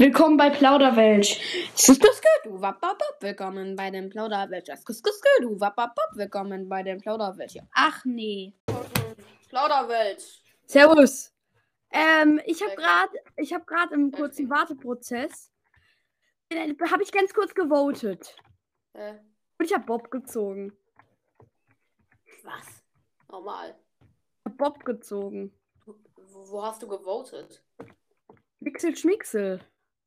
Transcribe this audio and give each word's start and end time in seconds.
Willkommen 0.00 0.38
bei 0.38 0.48
Plauderwelt. 0.48 1.26
Skuskusku, 1.76 2.58
wapapap, 2.58 3.20
willkommen 3.20 3.76
bei 3.76 3.90
dem 3.90 4.08
Plauderwelt. 4.08 4.66
Skuskusku, 4.66 5.28
du 5.42 5.60
wapapap, 5.60 6.12
willkommen 6.14 6.70
bei 6.70 6.82
dem 6.82 6.96
Plauderwelt. 6.96 7.52
Ja. 7.52 7.64
Ach 7.74 8.02
nee. 8.06 8.54
Plauderwelt. 9.50 10.42
Servus. 10.64 11.34
Ähm, 11.90 12.40
ich 12.46 12.62
habe 12.62 12.76
gerade, 12.76 13.12
ich 13.36 13.52
habe 13.52 13.66
gerade 13.66 13.94
im 13.94 14.10
kurzen 14.10 14.48
Warteprozess, 14.48 15.52
äh, 16.48 16.74
habe 16.90 17.02
ich 17.02 17.12
ganz 17.12 17.34
kurz 17.34 17.54
gewotet 17.54 18.34
Äh, 18.94 19.16
und 19.58 19.66
ich 19.66 19.74
habe 19.74 19.84
Bob 19.84 20.10
gezogen. 20.10 20.72
was? 22.42 22.82
Normal. 23.28 23.78
Ich 24.00 24.06
hab 24.46 24.56
Bob 24.56 24.82
gezogen. 24.82 25.52
Wo, 25.84 25.94
wo 26.52 26.64
hast 26.64 26.80
du 26.80 26.88
gewotet? 26.88 27.62
Mixel 28.60 28.96
Schmixel. 28.96 29.60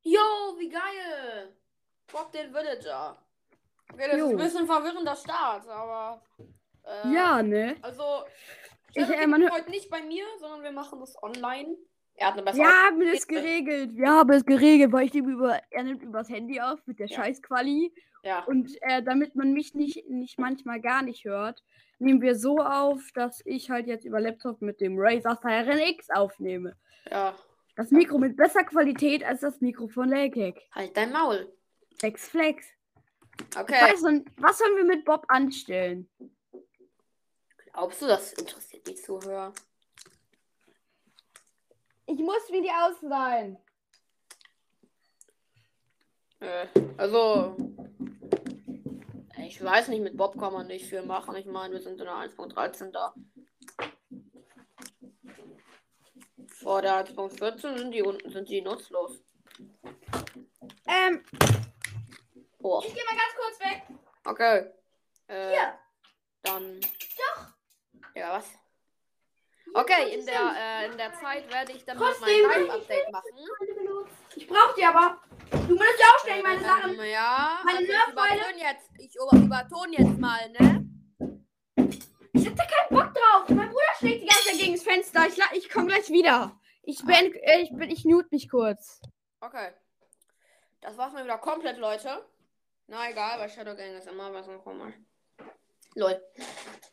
Jo, 0.04 0.56
wie 0.60 0.70
geil. 0.70 1.54
Bob 2.12 2.32
den 2.32 2.54
Villager. 2.54 3.18
Okay, 3.92 4.08
das 4.12 4.20
Jo. 4.20 4.26
ist 4.28 4.32
ein 4.32 4.38
bisschen 4.38 4.66
verwirrender 4.68 5.16
Start, 5.16 5.68
aber. 5.68 6.22
Äh, 6.86 7.14
Ja, 7.14 7.42
ne? 7.42 7.76
Also. 7.82 8.24
Ich, 8.96 9.10
äh, 9.10 9.26
man 9.28 9.50
heute 9.52 9.70
nicht 9.72 9.90
bei 9.90 10.02
mir, 10.04 10.26
sondern 10.40 10.62
wir 10.62 10.72
machen 10.72 11.00
das 11.00 11.16
online. 11.24 11.76
Er 12.16 12.28
hat 12.28 12.34
eine 12.34 12.44
bessere. 12.44 12.62
Wir 12.64 12.70
haben 12.86 13.02
es 13.02 13.28
geregelt. 13.28 13.96
Wir 13.96 14.08
haben 14.10 14.30
es 14.32 14.46
geregelt, 14.46 14.92
weil 14.92 15.06
ich 15.08 15.14
nehme 15.14 15.32
über, 15.32 15.60
er 15.72 15.84
nimmt 15.84 16.04
übers 16.04 16.30
Handy 16.30 16.62
auf 16.62 16.80
mit 16.86 17.00
der 17.00 17.08
Ja. 17.08 17.16
Scheißquali. 17.18 17.92
Ja. 18.24 18.44
Und 18.46 18.70
äh, 18.82 19.02
damit 19.02 19.36
man 19.36 19.52
mich 19.54 19.74
nicht, 19.74 20.08
nicht 20.10 20.38
manchmal 20.40 20.80
gar 20.80 21.02
nicht 21.02 21.26
hört, 21.26 21.64
nehmen 21.98 22.22
wir 22.22 22.36
so 22.36 22.58
auf, 22.60 23.02
dass 23.16 23.42
ich 23.46 23.70
halt 23.72 23.88
jetzt 23.88 24.06
über 24.06 24.20
Laptop 24.20 24.62
mit 24.62 24.80
dem 24.80 24.96
Razer 24.98 25.40
Siren 25.42 25.80
X 25.80 26.10
aufnehme. 26.12 26.76
Ja. 27.10 27.34
Das 27.76 27.90
Mikro 27.90 28.20
mit 28.20 28.36
besser 28.38 28.64
Qualität 28.64 29.24
als 29.24 29.42
das 29.42 29.60
Mikro 29.62 29.88
von 29.88 30.10
Lelkek. 30.10 30.62
Halt 30.74 30.96
dein 30.96 31.12
Maul. 31.12 31.52
Flex, 31.98 32.28
flex. 32.30 32.68
Okay. 33.58 33.74
Weißt 33.74 34.04
du, 34.04 34.24
was 34.38 34.60
sollen 34.60 34.78
wir 34.78 34.84
mit 34.84 35.06
Bob 35.06 35.26
anstellen? 35.28 36.08
Glaubst 37.72 38.02
du, 38.02 38.08
das 38.08 38.34
interessiert 38.34 38.88
die 38.88 38.96
Zuhörer? 38.96 39.52
Ich 42.06 42.20
muss 42.20 42.50
mir 42.52 42.62
die 42.62 42.70
ausleihen. 42.70 43.58
Äh, 46.40 46.68
also, 46.98 47.56
ich 49.38 49.64
weiß 49.64 49.88
nicht, 49.88 50.02
mit 50.02 50.16
Bob 50.16 50.38
kann 50.38 50.54
man 50.54 50.68
nicht 50.68 50.86
viel 50.86 51.02
machen. 51.02 51.36
Ich 51.36 51.46
meine, 51.48 51.74
wir 51.74 51.82
sind 51.82 52.00
in 52.00 52.06
der 52.06 52.14
1.13 52.14 52.92
da. 52.92 53.16
Vor 56.64 56.82
der 56.82 57.06
1.14 57.06 57.78
sind 57.78 57.92
die 57.92 58.02
unten 58.02 58.30
sind 58.32 58.48
die 58.50 58.62
nutzlos. 58.62 59.22
Ähm, 60.88 61.24
Oh, 62.66 62.82
ich 62.86 62.94
gehe 62.94 63.04
mal 63.04 63.18
ganz 63.18 63.36
kurz 63.36 63.60
weg. 63.60 63.82
okay. 64.26 64.72
Äh, 65.28 65.52
Hier. 65.52 65.74
Dann. 66.44 66.80
Doch. 66.80 67.48
Ja, 68.16 68.38
was? 68.38 68.46
Okay, 69.74 70.14
in 70.18 70.26
der, 70.26 70.54
äh, 70.58 70.86
in 70.86 70.98
der 70.98 71.14
Zeit 71.14 71.52
werde 71.52 71.74
ich 71.74 71.84
dann 71.84 71.98
mal 71.98 72.14
Trotzdem- 72.14 72.48
mein 72.48 72.68
Live-Update 72.68 73.12
machen. 73.12 73.30
Ich 74.36 74.48
brauche 74.48 74.76
die 74.78 74.86
aber. 74.86 75.18
Du 75.52 75.76
musst 75.76 76.00
ja 76.00 76.08
aufstellen, 76.16 76.44
meine 76.44 76.64
Sachen. 76.64 76.96
Ja, 77.06 77.60
Meine 77.66 77.80
also 77.80 77.92
ich 77.92 78.12
übertone 78.14 78.58
jetzt, 78.60 78.90
ich 79.00 79.16
über- 79.16 79.38
übertone 79.38 79.92
jetzt 79.98 80.20
mal, 80.20 80.50
ne? 80.52 80.86
Keinen 82.90 83.00
Bock 83.00 83.14
drauf. 83.14 83.50
Mein 83.50 83.70
Bruder 83.70 83.82
schlägt 83.98 84.24
die 84.24 84.28
ganze 84.28 84.50
Zeit 84.50 84.58
gegen 84.60 84.74
das 84.74 84.84
Fenster. 84.84 85.28
Ich, 85.28 85.58
ich 85.58 85.70
komme 85.70 85.88
gleich 85.88 86.10
wieder. 86.10 86.60
Ich 86.84 87.04
bin, 87.06 87.34
äh, 87.36 87.62
ich 87.62 87.72
bin, 87.72 87.90
ich 87.90 88.06
mute 88.06 88.28
mich 88.32 88.50
kurz. 88.50 89.02
Okay. 89.40 89.72
Das 90.82 90.98
war's 90.98 91.14
mal 91.14 91.24
wieder 91.24 91.38
komplett, 91.38 91.78
Leute. 91.78 92.26
Na 92.88 93.10
egal, 93.10 93.38
bei 93.38 93.48
Shadow 93.48 93.76
Gang 93.76 93.96
ist 93.96 94.08
immer 94.08 94.34
was 94.34 94.48
komisch. 94.64 94.96
Lol. 95.96 96.22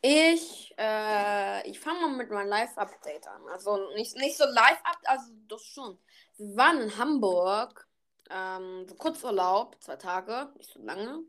Ich, 0.03 0.75
äh, 0.79 1.69
ich 1.69 1.81
fange 1.81 2.01
mal 2.01 2.17
mit 2.17 2.31
meinem 2.31 2.49
Live-Update 2.49 3.27
an. 3.27 3.49
Also 3.49 3.93
nicht, 3.95 4.17
nicht 4.17 4.37
so 4.37 4.45
Live-Update, 4.45 5.09
also 5.09 5.33
das 5.49 5.63
schon. 5.65 5.99
Wir 6.37 6.57
waren 6.57 6.81
in 6.81 6.97
Hamburg, 6.97 7.89
ähm, 8.31 8.87
so 8.89 8.95
Kurzurlaub, 8.95 9.77
zwei 9.83 9.97
Tage, 9.97 10.53
nicht 10.57 10.71
so 10.71 10.81
lange. 10.81 11.25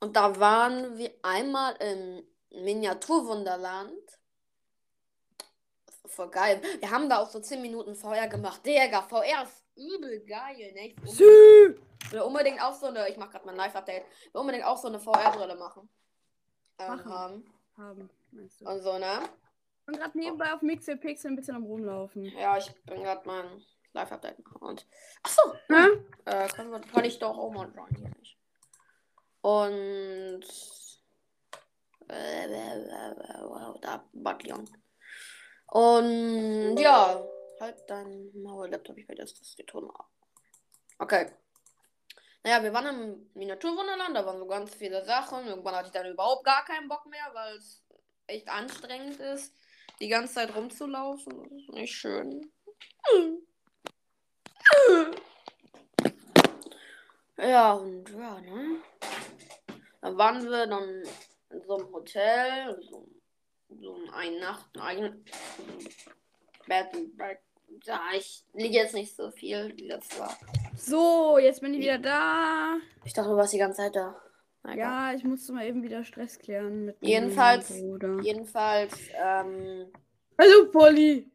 Und 0.00 0.16
da 0.16 0.38
waren 0.38 0.96
wir 0.96 1.12
einmal 1.22 1.74
im 1.80 2.22
Miniaturwunderland. 2.50 4.18
Voll 6.06 6.30
geil. 6.30 6.62
Wir 6.80 6.90
haben 6.90 7.08
da 7.08 7.18
auch 7.18 7.28
so 7.28 7.40
10 7.40 7.60
Minuten 7.60 7.94
VR 7.94 8.28
gemacht. 8.28 8.64
Digga, 8.64 9.02
VR 9.02 9.44
ist 9.44 9.64
übel 9.76 10.24
geil, 10.24 10.72
ne? 10.72 10.94
Ich 11.04 12.12
will 12.12 12.20
unbedingt 12.20 12.60
auch 12.62 12.74
so 12.74 12.86
eine, 12.86 13.08
ich 13.08 13.16
mach 13.16 13.30
gerade 13.30 13.46
mein 13.46 13.56
Live-Update, 13.56 14.04
will 14.32 14.40
unbedingt 14.40 14.64
auch 14.64 14.78
so 14.78 14.88
eine 14.88 14.98
VR-Brille 14.98 15.56
machen. 15.56 15.88
Ähm, 16.78 16.88
Machen. 16.88 17.12
haben. 17.12 17.54
Haben, 17.76 18.10
meinst 18.30 18.60
du? 18.60 18.66
Und 18.66 18.80
so, 18.80 18.98
ne? 18.98 19.20
Ich 19.80 19.86
bin 19.86 19.96
gerade 19.96 20.18
nebenbei 20.18 20.52
auf 20.52 20.62
Mixel 20.62 20.96
Pixel 20.96 21.30
ein 21.30 21.36
bisschen 21.36 21.56
am 21.56 21.64
rumlaufen. 21.64 22.24
Ja, 22.24 22.56
ich 22.56 22.72
bin 22.84 23.02
gerade 23.02 23.26
mein 23.26 23.62
Live-Update 23.92 24.38
machen. 24.44 24.62
Und. 24.62 24.86
Achso! 25.22 25.54
Ne? 25.68 26.04
Äh, 26.24 26.48
wir, 26.56 26.80
kann 26.80 27.04
ich 27.04 27.18
doch 27.18 27.36
auch 27.36 27.50
mal 27.50 27.70
joinen 27.74 27.96
hier 27.96 28.12
nicht. 28.18 28.38
Und. 29.40 30.44
Da, 32.08 34.04
Batlion. 34.12 34.68
Und 35.66 36.76
ja, 36.78 37.22
halt 37.60 37.76
dein 37.86 38.30
Maul, 38.34 38.70
Laptop, 38.70 38.96
ich 38.96 39.06
werde 39.08 39.22
jetzt 39.22 39.38
das 39.40 39.54
Ton. 39.66 39.90
Okay. 40.98 41.30
Naja, 42.42 42.62
wir 42.62 42.72
waren 42.72 42.86
im 42.86 43.30
Miniaturwunderland, 43.34 44.16
da 44.16 44.24
waren 44.24 44.38
so 44.38 44.46
ganz 44.46 44.74
viele 44.74 45.04
Sachen. 45.04 45.46
Irgendwann 45.46 45.74
hatte 45.74 45.88
ich 45.88 45.92
dann 45.92 46.06
überhaupt 46.06 46.44
gar 46.44 46.64
keinen 46.64 46.88
Bock 46.88 47.04
mehr, 47.06 47.28
weil 47.34 47.56
es 47.56 47.84
echt 48.26 48.48
anstrengend 48.48 49.20
ist, 49.20 49.54
die 50.00 50.08
ganze 50.08 50.34
Zeit 50.34 50.54
rumzulaufen. 50.54 51.42
Das 51.42 51.52
ist 51.52 51.72
nicht 51.72 51.94
schön. 51.94 52.50
Ja, 57.36 57.72
und 57.74 58.08
ja, 58.10 58.40
ne? 58.40 58.80
Dann 60.00 60.16
waren 60.16 60.42
wir 60.48 60.66
dann 60.66 61.02
so 61.68 61.76
einem 61.76 61.92
Hotel, 61.92 62.78
so, 62.90 63.06
so 63.68 63.96
ein 64.14 64.38
Nacht, 64.40 64.66
ein 64.80 65.22
Bed 66.66 66.86
and 66.94 67.14
Break- 67.16 67.40
Ja, 67.84 68.00
ich 68.16 68.42
liege 68.54 68.74
jetzt 68.76 68.94
nicht 68.94 69.14
so 69.14 69.30
viel, 69.30 69.74
wie 69.76 69.88
das 69.88 70.18
war. 70.18 70.34
So, 70.76 71.38
jetzt 71.38 71.60
bin 71.60 71.74
ich 71.74 71.80
wieder 71.80 71.98
da. 71.98 72.76
Ich 73.04 73.12
dachte, 73.12 73.28
du 73.28 73.36
warst 73.36 73.52
die 73.52 73.58
ganze 73.58 73.76
Zeit 73.82 73.94
da. 73.94 74.16
Egal. 74.64 74.78
Ja, 74.78 75.12
ich 75.14 75.24
musste 75.24 75.52
mal 75.52 75.66
eben 75.66 75.82
wieder 75.82 76.02
Stress 76.04 76.38
klären 76.38 76.86
mit 76.86 76.96
Jedenfalls- 77.02 77.68
Bruder. 77.68 78.18
Jedenfalls, 78.22 78.94
ähm, 79.14 79.92
Hallo, 80.38 80.70
Polly. 80.72 81.30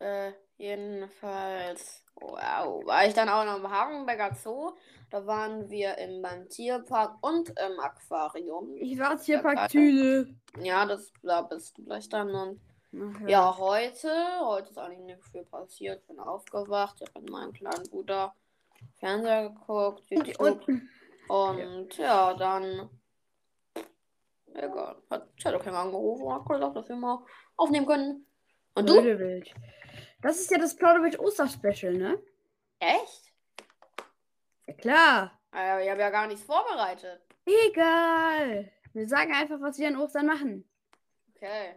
äh, 0.00 0.32
jedenfalls, 0.56 2.02
wow, 2.20 2.84
war 2.86 3.06
ich 3.06 3.14
dann 3.14 3.28
auch 3.28 3.44
noch 3.44 3.58
im 3.58 3.70
Hagenberger 3.70 4.34
Zoo. 4.34 4.72
Da 5.10 5.26
waren 5.26 5.70
wir 5.70 5.96
im, 5.98 6.20
beim 6.20 6.48
Tierpark 6.48 7.16
und 7.22 7.48
im 7.50 7.80
Aquarium. 7.80 8.76
Ich 8.76 8.98
war 8.98 9.18
Tierpark 9.18 9.56
Ja, 9.56 9.68
Thüle. 9.68 10.34
Ja, 10.60 10.84
das 10.84 11.12
da 11.22 11.42
bist 11.42 11.78
du 11.78 11.84
gleich 11.84 12.08
dann. 12.08 12.34
Und 12.34 12.60
Ach, 12.94 13.28
ja, 13.28 13.56
heute, 13.56 14.10
heute 14.40 14.70
ist 14.70 14.78
eigentlich 14.78 15.16
nicht 15.16 15.24
viel 15.30 15.44
passiert. 15.44 16.06
Bin 16.06 16.18
aufgewacht, 16.18 16.96
ich 17.00 17.08
habe 17.08 17.20
mit 17.20 17.30
meinem 17.30 17.52
kleinen 17.52 17.88
Bruder 17.88 18.34
Fernseher 18.98 19.50
geguckt, 19.50 20.04
YouTube. 20.08 20.68
Und, 20.68 20.80
Und 21.28 21.98
ja, 21.98 22.34
dann. 22.34 22.90
Egal. 24.54 24.96
Hat 25.10 25.28
Shadowking 25.36 25.74
angerufen 25.74 26.24
und 26.24 26.34
hat 26.34 26.46
gesagt, 26.46 26.76
dass 26.76 26.88
wir 26.88 26.96
mal 26.96 27.22
aufnehmen 27.56 27.86
können. 27.86 28.26
Und 28.74 28.88
du? 28.88 28.94
Wilde 28.94 29.18
Wild. 29.18 29.54
Das 30.20 30.40
ist 30.40 30.50
ja 30.50 30.58
das 30.58 30.74
Plauderwitch 30.76 31.18
Oster-Special, 31.18 31.94
ne? 31.94 32.18
Echt? 32.80 33.32
Ja, 34.66 34.74
klar. 34.74 35.40
Äh, 35.54 35.84
ich 35.84 35.90
habe 35.90 36.00
ja 36.00 36.10
gar 36.10 36.26
nichts 36.26 36.42
vorbereitet. 36.44 37.20
Egal. 37.46 38.70
Wir 38.92 39.08
sagen 39.08 39.32
einfach, 39.32 39.60
was 39.60 39.78
wir 39.78 39.88
an 39.88 39.96
Ostern 39.96 40.26
machen. 40.26 40.68
Okay. 41.34 41.74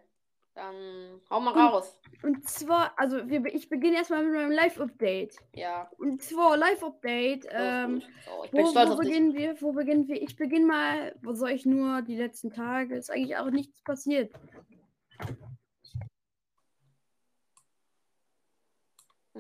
Dann 0.54 1.22
hau 1.30 1.40
mal 1.40 1.52
Und- 1.54 1.60
raus. 1.60 1.98
Und 2.24 2.48
zwar, 2.50 2.94
also 3.00 3.30
wir, 3.30 3.46
ich 3.46 3.70
beginne 3.70 3.98
erstmal 3.98 4.24
mit 4.26 4.34
meinem 4.34 4.52
Live-Update. 4.52 5.36
Ja. 5.54 5.90
Und 5.98 6.22
zwar 6.22 6.58
Live-Update. 6.58 7.48
Ähm, 7.52 8.02
so, 8.26 8.44
ich 8.44 8.52
bin 8.52 8.66
wo, 8.66 8.70
stolz 8.72 8.90
wo 8.90 8.94
auf 8.94 9.00
dich. 9.00 9.10
beginnen 9.10 9.34
wir? 9.34 9.62
Wo 9.62 9.72
beginnen 9.72 10.08
wir? 10.08 10.22
Ich 10.22 10.36
beginne 10.36 10.66
mal, 10.66 11.16
wo 11.24 11.34
soll 11.34 11.52
ich 11.52 11.66
nur 11.66 12.02
die 12.02 12.18
letzten 12.18 12.52
Tage? 12.52 12.96
Ist 12.98 13.10
eigentlich 13.12 13.38
auch 13.38 13.50
nichts 13.50 13.82
passiert. 13.84 14.34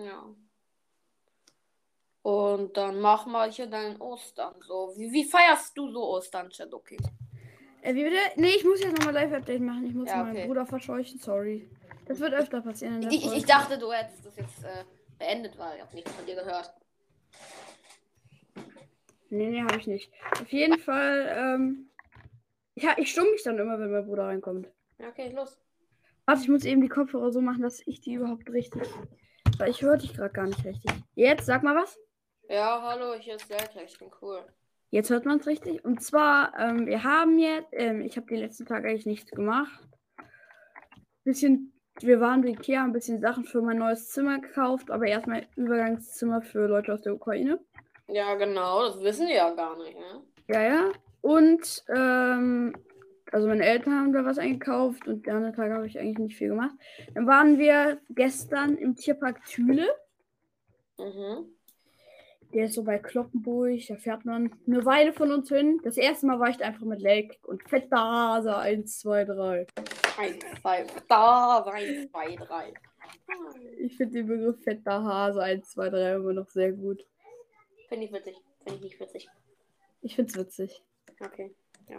Ja. 0.05 0.25
Und 2.23 2.77
dann 2.77 3.01
mach 3.01 3.25
mal 3.25 3.51
hier 3.51 3.67
dein 3.67 3.99
Ostern. 3.99 4.55
So, 4.61 4.93
wie, 4.95 5.11
wie 5.11 5.25
feierst 5.25 5.75
du 5.77 5.89
so 5.91 6.03
Ostern, 6.03 6.51
Shadowking? 6.51 6.99
Äh, 7.81 7.95
wie 7.95 8.03
bitte? 8.03 8.17
Nee, 8.35 8.55
ich 8.57 8.63
muss 8.63 8.81
jetzt 8.81 8.97
nochmal 8.97 9.15
Live-Update 9.15 9.61
machen. 9.61 9.85
Ich 9.87 9.93
muss 9.93 10.07
Ja, 10.07 10.23
meinen 10.23 10.37
okay. 10.37 10.47
Bruder 10.47 10.65
verscheuchen, 10.65 11.19
sorry. 11.19 11.67
Das 12.05 12.19
wird 12.19 12.33
öfter 12.33 12.61
passieren 12.61 13.01
Ich, 13.09 13.25
ich, 13.25 13.33
ich 13.37 13.45
dachte, 13.45 13.77
du 13.77 13.91
hättest 13.91 14.25
das 14.25 14.35
jetzt 14.35 14.63
äh, 14.63 14.83
beendet 15.17 15.57
war. 15.57 15.75
Ich 15.75 15.81
habe 15.81 15.95
nichts 15.95 16.11
von 16.11 16.25
dir 16.25 16.35
gehört. 16.35 16.71
Nee, 19.29 19.49
nee, 19.49 19.61
habe 19.61 19.77
ich 19.77 19.87
nicht. 19.87 20.11
Auf 20.41 20.51
jeden 20.51 20.77
Fall, 20.77 21.33
ähm, 21.35 21.89
ja, 22.75 22.91
ich 22.97 23.11
stumm 23.11 23.31
mich 23.31 23.43
dann 23.43 23.57
immer, 23.57 23.79
wenn 23.79 23.91
mein 23.91 24.05
Bruder 24.05 24.25
reinkommt. 24.25 24.67
Ja, 24.99 25.07
okay, 25.07 25.31
los. 25.31 25.57
Warte, 26.25 26.41
ich 26.41 26.49
muss 26.49 26.65
eben 26.65 26.81
die 26.81 26.89
Kopfhörer 26.89 27.31
so 27.31 27.41
machen, 27.41 27.61
dass 27.61 27.81
ich 27.87 28.01
die 28.01 28.13
überhaupt 28.13 28.49
richtig. 28.51 28.83
Ich 29.67 29.81
höre 29.81 29.97
dich 29.97 30.13
gerade 30.15 30.33
gar 30.33 30.47
nicht 30.47 30.65
richtig. 30.65 30.91
Jetzt, 31.15 31.45
sag 31.45 31.63
mal 31.63 31.75
was. 31.75 31.99
Ja, 32.49 32.81
hallo, 32.81 33.13
ich 33.13 33.27
ist 33.27 33.47
Sergej, 33.47 33.85
ich 33.85 33.97
bin 33.97 34.09
cool. 34.21 34.43
Jetzt 34.89 35.09
hört 35.09 35.25
man 35.25 35.39
es 35.39 35.47
richtig. 35.47 35.85
Und 35.85 36.03
zwar, 36.03 36.57
ähm, 36.59 36.85
wir 36.85 37.03
haben 37.03 37.39
jetzt, 37.39 37.69
ähm, 37.71 38.01
ich 38.01 38.17
habe 38.17 38.27
die 38.27 38.35
letzten 38.35 38.65
Tage 38.65 38.89
eigentlich 38.89 39.05
nichts 39.05 39.31
gemacht. 39.31 39.87
Bisschen, 41.23 41.73
wir 41.99 42.19
waren 42.19 42.41
bei 42.41 42.49
Ikea, 42.49 42.81
haben 42.81 42.89
ein 42.89 42.93
bisschen 42.93 43.21
Sachen 43.21 43.45
für 43.45 43.61
mein 43.61 43.77
neues 43.77 44.09
Zimmer 44.09 44.39
gekauft, 44.39 44.91
aber 44.91 45.05
erstmal 45.05 45.47
Übergangszimmer 45.55 46.41
für 46.41 46.67
Leute 46.67 46.93
aus 46.93 47.01
der 47.01 47.13
Ukraine. 47.13 47.59
Ja, 48.07 48.35
genau, 48.35 48.83
das 48.83 48.99
wissen 49.01 49.27
die 49.27 49.35
ja 49.35 49.53
gar 49.53 49.77
nicht, 49.77 49.97
ne? 49.97 50.23
Ja, 50.47 50.61
ja. 50.61 50.91
Und, 51.21 51.85
ähm, 51.87 52.73
also 53.31 53.47
meine 53.47 53.65
Eltern 53.65 53.93
haben 53.93 54.13
da 54.13 54.25
was 54.25 54.37
eingekauft 54.37 55.07
und 55.07 55.25
die 55.25 55.31
anderen 55.31 55.55
Tage 55.55 55.73
habe 55.73 55.87
ich 55.87 55.97
eigentlich 55.97 56.19
nicht 56.19 56.37
viel 56.37 56.49
gemacht. 56.49 56.75
Dann 57.13 57.27
waren 57.27 57.57
wir 57.57 57.99
gestern 58.09 58.77
im 58.77 58.95
Tierpark 58.95 59.43
Thüle. 59.45 59.87
Mhm. 60.97 61.45
Der 62.53 62.65
ist 62.65 62.73
so 62.73 62.83
bei 62.83 62.99
Kloppenburg, 62.99 63.79
da 63.87 63.95
fährt 63.95 64.25
man 64.25 64.51
eine 64.67 64.85
Weile 64.85 65.13
von 65.13 65.31
uns 65.31 65.47
hin. 65.47 65.79
Das 65.83 65.95
erste 65.95 66.25
Mal 66.25 66.39
war 66.39 66.49
ich 66.49 66.61
einfach 66.61 66.85
mit 66.85 66.99
Lake 66.99 67.37
und 67.43 67.63
fetter 67.69 67.97
Hase 67.97 68.57
1, 68.57 68.99
2, 68.99 69.23
3. 69.23 69.67
1, 70.17 70.45
2, 70.61 70.85
da, 71.07 71.63
1, 71.63 72.11
2, 72.11 72.35
3. 72.35 72.73
Ich 73.79 73.95
finde 73.95 74.13
den 74.15 74.27
Begriff 74.27 74.61
fetter 74.63 75.01
Hase 75.01 75.41
1, 75.41 75.69
2, 75.69 75.89
3 75.89 76.15
immer 76.15 76.33
noch 76.33 76.49
sehr 76.49 76.73
gut. 76.73 77.05
Finde 77.87 78.05
ich 78.05 78.11
witzig. 78.11 78.35
Finde 78.65 78.75
ich 78.75 78.83
nicht 78.83 78.99
witzig. 78.99 79.29
Ich 80.01 80.15
finde 80.15 80.31
es 80.31 80.37
witzig. 80.37 80.83
Okay. 81.21 81.55
Ja. 81.87 81.97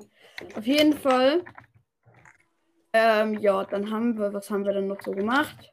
Auf 0.56 0.66
jeden 0.66 0.94
Fall. 0.94 1.44
Ähm, 2.92 3.38
ja, 3.38 3.64
dann 3.64 3.90
haben 3.90 4.18
wir, 4.18 4.32
was 4.32 4.50
haben 4.50 4.64
wir 4.64 4.72
denn 4.72 4.86
noch 4.86 5.00
so 5.02 5.12
gemacht? 5.12 5.72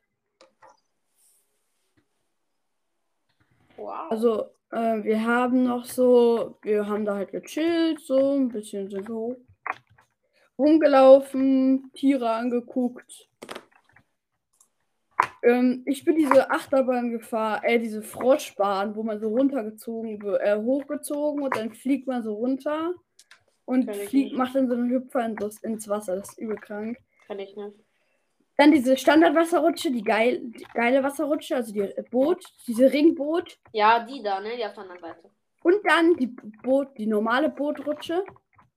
Wow. 3.76 4.12
Also, 4.12 4.52
äh, 4.72 5.04
wir 5.04 5.26
haben 5.26 5.64
noch 5.64 5.86
so, 5.86 6.58
wir 6.62 6.88
haben 6.88 7.06
da 7.06 7.16
halt 7.16 7.32
gechillt, 7.32 8.00
so 8.02 8.36
ein 8.36 8.50
bisschen 8.50 8.90
sind 8.90 9.10
hoch- 9.10 9.38
rumgelaufen, 10.58 11.92
Tiere 11.94 12.30
angeguckt. 12.30 13.30
Ähm, 15.42 15.84
ich 15.86 16.04
bin 16.04 16.18
diese 16.18 16.52
Achterbahn 16.52 17.12
gefahren, 17.12 17.64
äh, 17.64 17.80
diese 17.80 18.02
Froschbahn, 18.02 18.96
wo 18.96 19.04
man 19.04 19.20
so 19.20 19.30
runtergezogen 19.30 20.22
wird, 20.22 20.42
äh, 20.42 20.58
hochgezogen 20.58 21.44
und 21.44 21.56
dann 21.56 21.74
fliegt 21.74 22.08
man 22.08 22.24
so 22.24 22.34
runter 22.34 22.94
und 23.70 23.96
fliegt, 23.96 24.36
macht 24.36 24.56
dann 24.56 24.68
so 24.68 24.74
einen 24.74 24.90
Hüpfer 24.90 25.24
ins, 25.24 25.62
ins 25.62 25.88
Wasser. 25.88 26.16
Das 26.16 26.30
ist 26.30 26.40
übel 26.40 26.56
krank. 26.56 26.98
Kann 27.28 27.38
ich 27.38 27.56
nicht. 27.56 27.78
Dann 28.58 28.72
diese 28.72 28.98
Standardwasserrutsche, 28.98 29.92
die, 29.92 30.02
geil, 30.02 30.42
die 30.44 30.66
geile 30.74 31.04
Wasserrutsche, 31.04 31.56
also 31.56 31.72
die 31.72 31.88
Boot, 32.10 32.44
diese 32.66 32.92
Ringboot. 32.92 33.60
Ja, 33.72 34.04
die 34.04 34.24
da, 34.24 34.42
ne? 34.42 34.58
Die 34.58 34.66
auf 34.66 34.74
der 34.74 34.84
anderen 34.84 35.02
Seite. 35.02 35.30
Und 35.62 35.76
dann 35.84 36.16
die 36.16 36.36
Boot, 36.64 36.98
die 36.98 37.06
normale 37.06 37.50
Bootrutsche. 37.50 38.24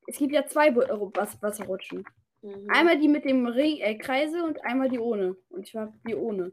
Es 0.06 0.18
gibt 0.18 0.32
ja 0.32 0.46
zwei 0.46 0.70
Bo 0.70 0.82
äh, 0.82 1.10
Was 1.14 1.40
Wasserrutschen. 1.42 2.04
Mhm. 2.42 2.66
Einmal 2.68 2.98
die 2.98 3.08
mit 3.08 3.24
dem 3.24 3.46
Ring, 3.46 3.78
äh, 3.80 3.96
Kreise 3.96 4.44
und 4.44 4.62
einmal 4.62 4.90
die 4.90 4.98
ohne. 4.98 5.36
Und 5.48 5.66
ich 5.66 5.74
habe 5.74 5.94
die 6.06 6.14
ohne. 6.14 6.52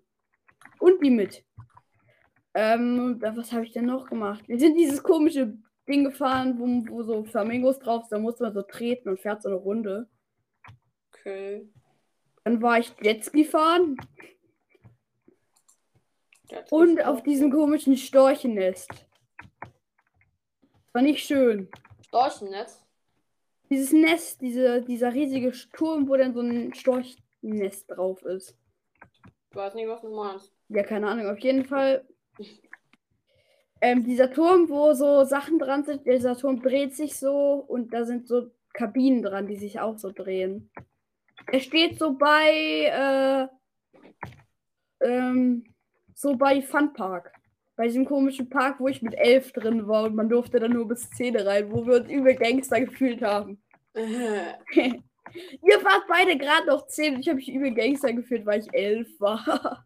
Und 0.79 1.03
die 1.03 1.11
mit. 1.11 1.43
Ähm, 2.53 3.19
da, 3.19 3.35
was 3.35 3.51
habe 3.51 3.65
ich 3.65 3.73
denn 3.73 3.85
noch 3.85 4.07
gemacht? 4.07 4.47
Wir 4.47 4.57
sind 4.57 4.77
dieses 4.77 5.03
komische 5.03 5.57
Ding 5.89 6.03
gefahren, 6.03 6.59
wo, 6.59 6.91
wo 6.91 7.03
so 7.03 7.23
Flamingos 7.23 7.79
drauf 7.79 8.03
sind. 8.03 8.11
Da 8.11 8.19
musste 8.19 8.43
man 8.43 8.53
so 8.53 8.61
treten 8.61 9.09
und 9.09 9.19
fährt 9.19 9.41
so 9.41 9.49
eine 9.49 9.57
Runde. 9.57 10.07
Okay. 11.09 11.67
Dann 12.43 12.61
war 12.61 12.79
ich 12.79 12.93
Jetski 13.01 13.43
fahren 13.43 13.97
Das 16.47 16.71
und 16.71 17.03
auf 17.03 17.23
diesem 17.23 17.51
komischen 17.51 17.97
Storchennest. 17.97 18.89
War 20.93 21.01
nicht 21.01 21.25
schön. 21.25 21.69
Storchennetz. 22.07 22.85
Dieses 23.69 23.91
Nest, 23.91 24.41
diese, 24.41 24.81
dieser 24.81 25.13
riesige 25.13 25.51
Turm, 25.73 26.07
wo 26.07 26.15
dann 26.15 26.33
so 26.33 26.41
ein 26.41 26.73
Storchnest 26.73 27.85
drauf 27.89 28.23
ist. 28.23 28.57
Ich 29.51 29.55
weiß 29.55 29.75
nicht, 29.75 29.87
was 29.87 30.01
du 30.01 30.09
meinst. 30.09 30.51
Ja, 30.69 30.83
keine 30.83 31.07
Ahnung. 31.07 31.27
Auf 31.27 31.39
jeden 31.39 31.65
Fall. 31.65 32.07
Ähm, 33.81 34.03
dieser 34.03 34.31
Turm, 34.31 34.69
wo 34.69 34.93
so 34.93 35.23
Sachen 35.23 35.57
dran 35.57 35.83
sind, 35.83 36.05
dieser 36.05 36.37
Turm 36.37 36.61
dreht 36.61 36.95
sich 36.95 37.17
so 37.17 37.63
und 37.67 37.93
da 37.93 38.03
sind 38.03 38.27
so 38.27 38.51
Kabinen 38.73 39.23
dran, 39.23 39.47
die 39.47 39.55
sich 39.55 39.79
auch 39.79 39.97
so 39.97 40.11
drehen. 40.11 40.69
Er 41.47 41.59
steht 41.59 41.97
so 41.97 42.17
bei, 42.17 43.49
äh, 45.01 45.05
ähm, 45.05 45.63
so 46.13 46.35
bei 46.35 46.61
Funpark. 46.61 47.31
Bei 47.75 47.87
diesem 47.87 48.05
komischen 48.05 48.49
Park, 48.49 48.79
wo 48.79 48.89
ich 48.89 49.01
mit 49.01 49.15
elf 49.15 49.53
drin 49.53 49.87
war 49.87 50.03
und 50.03 50.15
man 50.15 50.27
durfte 50.27 50.59
dann 50.59 50.73
nur 50.73 50.87
bis 50.87 51.09
10 51.11 51.37
rein, 51.37 51.71
wo 51.71 51.85
wir 51.85 52.01
uns 52.01 52.09
übel 52.09 52.35
Gangster 52.35 52.81
gefühlt 52.81 53.21
haben. 53.21 53.61
Ihr 53.95 55.83
wart 55.83 56.03
beide 56.07 56.37
gerade 56.37 56.67
noch 56.67 56.87
10 56.87 57.15
und 57.15 57.19
ich 57.21 57.27
habe 57.27 57.37
mich 57.37 57.49
übel 57.49 57.73
Gangster 57.73 58.11
gefühlt, 58.11 58.45
weil 58.45 58.59
ich 58.59 58.73
elf 58.73 59.07
war. 59.19 59.85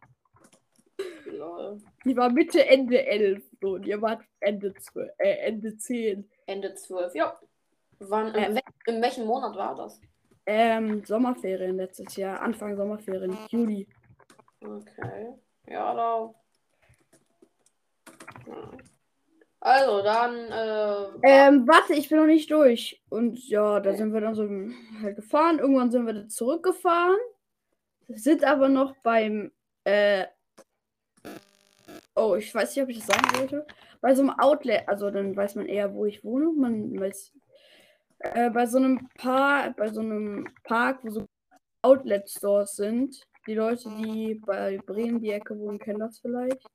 Lol. 1.26 1.82
Ich 2.06 2.16
war 2.16 2.30
Mitte, 2.30 2.66
Ende 2.68 3.06
11 3.06 3.44
so, 3.62 3.74
und 3.76 3.86
ihr 3.86 4.02
wart 4.02 4.22
Ende, 4.40 4.74
12, 4.74 5.10
äh, 5.20 5.38
Ende 5.48 5.78
10. 5.78 6.30
Ende 6.46 6.74
12. 6.76 7.16
Ja. 7.16 7.40
Wann, 8.00 8.34
Äh. 8.36 8.48
in, 8.48 8.56
wel- 8.58 8.62
in 8.96 9.02
welchem 9.02 9.26
Monat 9.26 9.56
war 9.56 9.76
das? 9.76 10.02
Ähm, 10.46 11.04
Sommerferien 11.06 11.78
letztes 11.78 12.16
Jahr, 12.18 12.42
Anfang 12.42 12.76
Sommerferien, 12.76 13.38
Juli. 13.50 13.88
Okay. 14.62 15.34
Ja, 15.68 15.94
da. 15.94 16.34
Also, 19.62 20.02
dann, 20.04 20.36
äh, 20.52 21.08
Ähm, 21.24 21.66
warte, 21.68 21.94
ich 21.94 22.10
bin 22.10 22.18
noch 22.18 22.26
nicht 22.26 22.52
durch. 22.52 23.02
Und 23.10 23.40
ja, 23.48 23.80
da 23.80 23.94
sind 23.94 24.12
wir 24.14 24.20
dann 24.20 24.36
so 24.36 24.50
halt 25.02 25.16
gefahren. 25.16 25.60
Irgendwann 25.60 25.90
sind 25.92 26.06
wir 26.06 26.14
dann 26.14 26.30
zurückgefahren. 26.30 27.16
Sind 28.10 28.44
aber 28.44 28.68
noch 28.68 28.94
beim, 29.04 29.54
äh, 29.86 30.26
oh, 32.24 32.36
ich 32.36 32.54
weiß 32.54 32.76
nicht, 32.76 32.84
ob 32.84 32.90
ich 32.90 33.00
das 33.00 33.08
sagen 33.08 33.40
wollte. 33.40 33.68
Bei 34.02 34.14
so 34.14 34.22
einem 34.22 34.32
Outlet, 34.32 34.88
also 34.88 35.10
dann 35.10 35.36
weiß 35.36 35.56
man 35.56 35.68
eher, 35.68 35.94
wo 35.94 36.06
ich 36.06 36.24
wohne. 36.24 36.52
Man 36.52 37.00
weiß, 37.00 37.34
äh, 38.20 38.50
bei 38.50 38.66
so 38.66 38.78
einem 38.78 39.08
Park, 39.18 39.78
bei 39.78 39.90
so 39.90 40.02
einem 40.02 40.48
Park, 40.64 41.00
wo 41.04 41.10
so 41.10 41.28
Outlet-Stores 41.82 42.76
sind. 42.76 43.28
Die 43.48 43.56
Leute, 43.56 43.90
die 44.00 44.36
bei 44.36 44.78
Bremen 44.86 45.20
die 45.20 45.32
Ecke 45.32 45.58
wohnen, 45.58 45.80
kennen 45.80 46.00
das 46.00 46.20
vielleicht. 46.20 46.66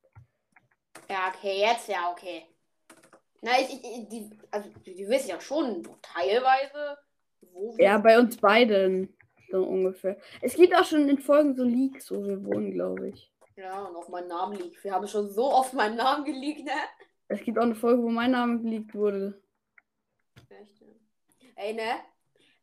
ja, 1.09 1.31
okay, 1.33 1.59
jetzt 1.59 1.87
ja, 1.87 2.11
okay. 2.11 2.45
Na, 3.41 3.51
ich, 3.59 3.73
ich, 3.73 4.09
die, 4.09 4.29
also, 4.51 4.69
die, 4.85 4.95
die 4.95 5.07
wissen 5.07 5.29
ja 5.29 5.39
schon 5.39 5.87
teilweise, 6.01 6.97
wo 7.41 7.75
wir. 7.75 7.85
Ja, 7.85 7.97
bei 7.97 8.19
uns 8.19 8.37
beiden 8.37 9.15
so 9.49 9.63
ungefähr. 9.63 10.17
Es 10.41 10.55
gibt 10.55 10.75
auch 10.75 10.85
schon 10.85 11.09
in 11.09 11.17
Folgen 11.17 11.55
so 11.55 11.63
Leaks, 11.63 12.11
wo 12.11 12.23
wir 12.23 12.43
wohnen, 12.43 12.71
glaube 12.71 13.09
ich. 13.09 13.28
Ja, 13.59 13.81
und 13.81 13.95
auch 13.97 14.07
mein 14.07 14.27
Name 14.27 14.55
liegt. 14.55 14.81
Wir 14.85 14.93
haben 14.93 15.05
schon 15.05 15.29
so 15.29 15.51
oft 15.51 15.73
meinen 15.73 15.97
Namen 15.97 16.23
geleakt, 16.23 16.63
ne? 16.63 16.71
Es 17.27 17.41
gibt 17.41 17.57
auch 17.57 17.63
eine 17.63 17.75
Folge, 17.75 18.01
wo 18.01 18.07
mein 18.07 18.31
Name 18.31 18.61
geleakt 18.61 18.95
wurde. 18.95 19.41
Echt, 20.49 20.79
ja. 20.79 20.87
Ey, 21.57 21.73
ne? 21.73 21.99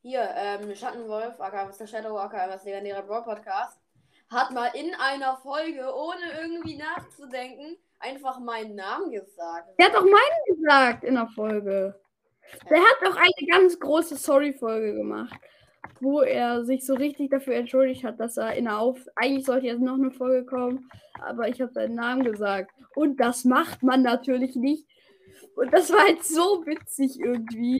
Hier, 0.00 0.26
ähm, 0.34 0.74
Schattenwolf, 0.74 1.38
aka 1.38 1.70
der 1.70 1.86
Shadow, 1.86 2.16
aka 2.16 2.48
was 2.48 2.64
legendärer 2.64 3.02
Brawl 3.02 3.24
Podcast, 3.24 3.78
hat 4.30 4.52
mal 4.52 4.70
in 4.74 4.94
einer 4.94 5.36
Folge, 5.36 5.84
ohne 5.94 6.40
irgendwie 6.40 6.78
nachzudenken, 6.78 7.76
einfach 7.98 8.38
meinen 8.38 8.74
Namen 8.74 9.10
gesagt. 9.10 9.78
Der 9.78 9.86
hat 9.86 9.94
doch 9.94 10.02
meinen 10.02 10.56
gesagt 10.56 11.04
in 11.04 11.16
der 11.16 11.28
Folge. 11.28 12.00
Der 12.70 12.78
hat 12.78 12.96
doch 13.02 13.16
eine 13.16 13.48
ganz 13.50 13.78
große 13.78 14.16
Sorry-Folge 14.16 14.94
gemacht, 14.94 15.40
wo 16.00 16.20
er 16.20 16.64
sich 16.64 16.84
so 16.84 16.94
richtig 16.94 17.30
dafür 17.30 17.54
entschuldigt 17.54 18.04
hat, 18.04 18.20
dass 18.20 18.36
er 18.36 18.54
in 18.54 18.64
der 18.64 18.78
Auf. 18.78 18.98
Eigentlich 19.14 19.46
sollte 19.46 19.66
jetzt 19.66 19.80
noch 19.80 19.94
eine 19.94 20.10
Folge 20.10 20.46
kommen, 20.46 20.88
aber 21.20 21.48
ich 21.48 21.60
habe 21.60 21.72
seinen 21.72 21.94
Namen 21.94 22.24
gesagt. 22.24 22.72
Und 22.94 23.18
das 23.20 23.44
macht 23.44 23.82
man 23.82 24.02
natürlich 24.02 24.56
nicht. 24.56 24.86
Und 25.54 25.72
das 25.72 25.90
war 25.90 26.00
halt 26.06 26.24
so 26.24 26.64
witzig 26.66 27.18
irgendwie. 27.20 27.78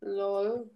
Lol. 0.00 0.70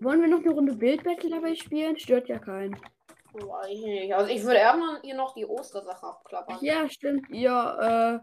Wollen 0.00 0.20
wir 0.20 0.28
noch 0.28 0.40
eine 0.40 0.52
Runde 0.52 0.74
Bildbattle 0.74 1.30
dabei 1.30 1.54
spielen? 1.54 1.98
Stört 1.98 2.28
ja 2.28 2.38
keinen. 2.38 2.76
Weiß 3.32 3.68
ich 3.70 3.84
nicht. 3.84 4.14
Also 4.14 4.30
ich 4.30 4.42
würde 4.44 4.58
erstmal 4.58 5.00
hier 5.02 5.16
noch 5.16 5.34
die 5.34 5.46
Ostersache 5.46 6.06
abklappern. 6.06 6.58
Ja, 6.60 6.88
stimmt. 6.88 7.26
Ja, 7.30 8.16
äh, 8.16 8.20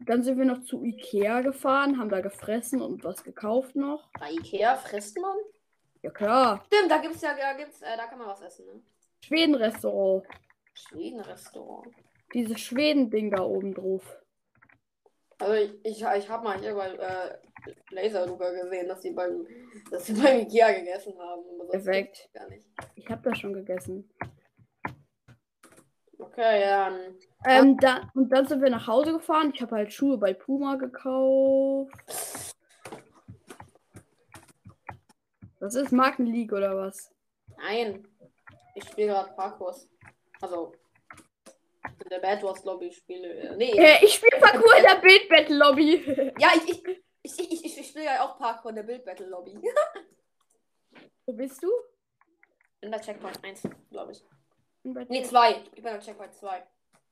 dann 0.00 0.22
sind 0.22 0.38
wir 0.38 0.44
noch 0.44 0.62
zu 0.64 0.82
Ikea 0.82 1.40
gefahren, 1.40 1.98
haben 1.98 2.08
da 2.08 2.20
gefressen 2.20 2.82
und 2.82 3.04
was 3.04 3.24
gekauft 3.24 3.76
noch. 3.76 4.10
Bei 4.18 4.30
Ikea 4.30 4.76
frisst 4.76 5.18
man? 5.18 5.36
Ja 6.02 6.10
klar, 6.10 6.62
Stimmt, 6.66 6.90
da 6.90 6.98
gibt's 6.98 7.22
ja, 7.22 7.34
da 7.34 7.54
gibt's, 7.54 7.80
äh, 7.80 7.96
da 7.96 8.06
kann 8.06 8.18
man 8.18 8.28
was 8.28 8.42
essen, 8.42 8.66
ne? 8.66 8.82
Schweden-Restaurant. 9.24 10.26
Schweden-Restaurant. 10.74 11.94
Dieses 12.34 12.60
Schweden-Ding 12.60 13.30
da 13.30 13.42
oben 13.42 13.72
drauf. 13.72 14.20
Also 15.38 15.54
ich, 15.54 15.72
ich, 15.82 16.04
ich 16.04 16.28
habe 16.28 16.44
mal 16.44 16.58
hier 16.58 16.74
bei 16.74 16.88
äh, 16.88 17.38
Laser 17.90 18.26
Luca 18.26 18.50
gesehen, 18.50 18.86
dass 18.88 19.00
sie 19.00 19.12
beim, 19.12 19.46
dass 19.90 20.06
sie 20.06 20.12
beim 20.12 20.40
Ikea 20.40 20.72
gegessen 20.72 21.14
haben. 21.18 21.42
Perfekt. 21.70 22.28
Gar 22.34 22.48
nicht. 22.48 22.66
Ich 22.96 23.08
habe 23.08 23.22
das 23.22 23.38
schon 23.38 23.54
gegessen. 23.54 24.10
Okay, 26.36 26.66
dann. 26.66 27.16
Ähm, 27.46 27.78
da, 27.78 28.10
und 28.14 28.28
dann 28.30 28.46
sind 28.48 28.60
wir 28.60 28.70
nach 28.70 28.88
Hause 28.88 29.12
gefahren. 29.12 29.52
Ich 29.54 29.62
habe 29.62 29.76
halt 29.76 29.92
Schuhe 29.92 30.18
bei 30.18 30.34
Puma 30.34 30.74
gekauft. 30.74 31.94
Was 35.60 35.76
ist 35.76 35.92
Markenleague 35.92 36.56
oder 36.56 36.76
was? 36.76 37.12
Nein. 37.56 38.08
Ich 38.74 38.84
spiele 38.84 39.08
gerade 39.08 39.32
Parkours. 39.34 39.88
Also. 40.40 40.72
In 42.02 42.08
der 42.10 42.18
Bad 42.18 42.42
Wars 42.42 42.64
Lobby 42.64 42.90
spiele. 42.90 43.32
Äh, 43.32 43.56
nee. 43.56 43.70
Äh, 43.70 44.04
ich 44.04 44.14
spiele 44.14 44.40
Parkour 44.40 44.76
in 44.76 44.82
der 44.82 45.00
Bildbattle-Lobby. 45.00 46.32
Ja, 46.40 46.48
ich, 46.56 46.68
ich, 46.68 46.82
ich, 47.22 47.38
ich, 47.38 47.64
ich, 47.64 47.78
ich 47.78 47.86
spiele 47.86 48.06
ja 48.06 48.24
auch 48.24 48.38
Parkour 48.38 48.70
in 48.70 48.76
der 48.76 48.82
Bild 48.82 49.04
Battle 49.04 49.28
Lobby. 49.28 49.56
Wo 51.26 51.32
bist 51.32 51.62
du? 51.62 51.70
In 52.80 52.90
der 52.90 53.00
Checkpoint 53.00 53.42
1, 53.44 53.62
glaube 53.90 54.12
ich. 54.12 54.24
Check 54.84 55.26
2. 55.26 55.62
Ich 55.74 55.82
bin 55.82 55.84
bei 55.84 55.98
Checkpoint 55.98 56.34
2. 56.34 56.62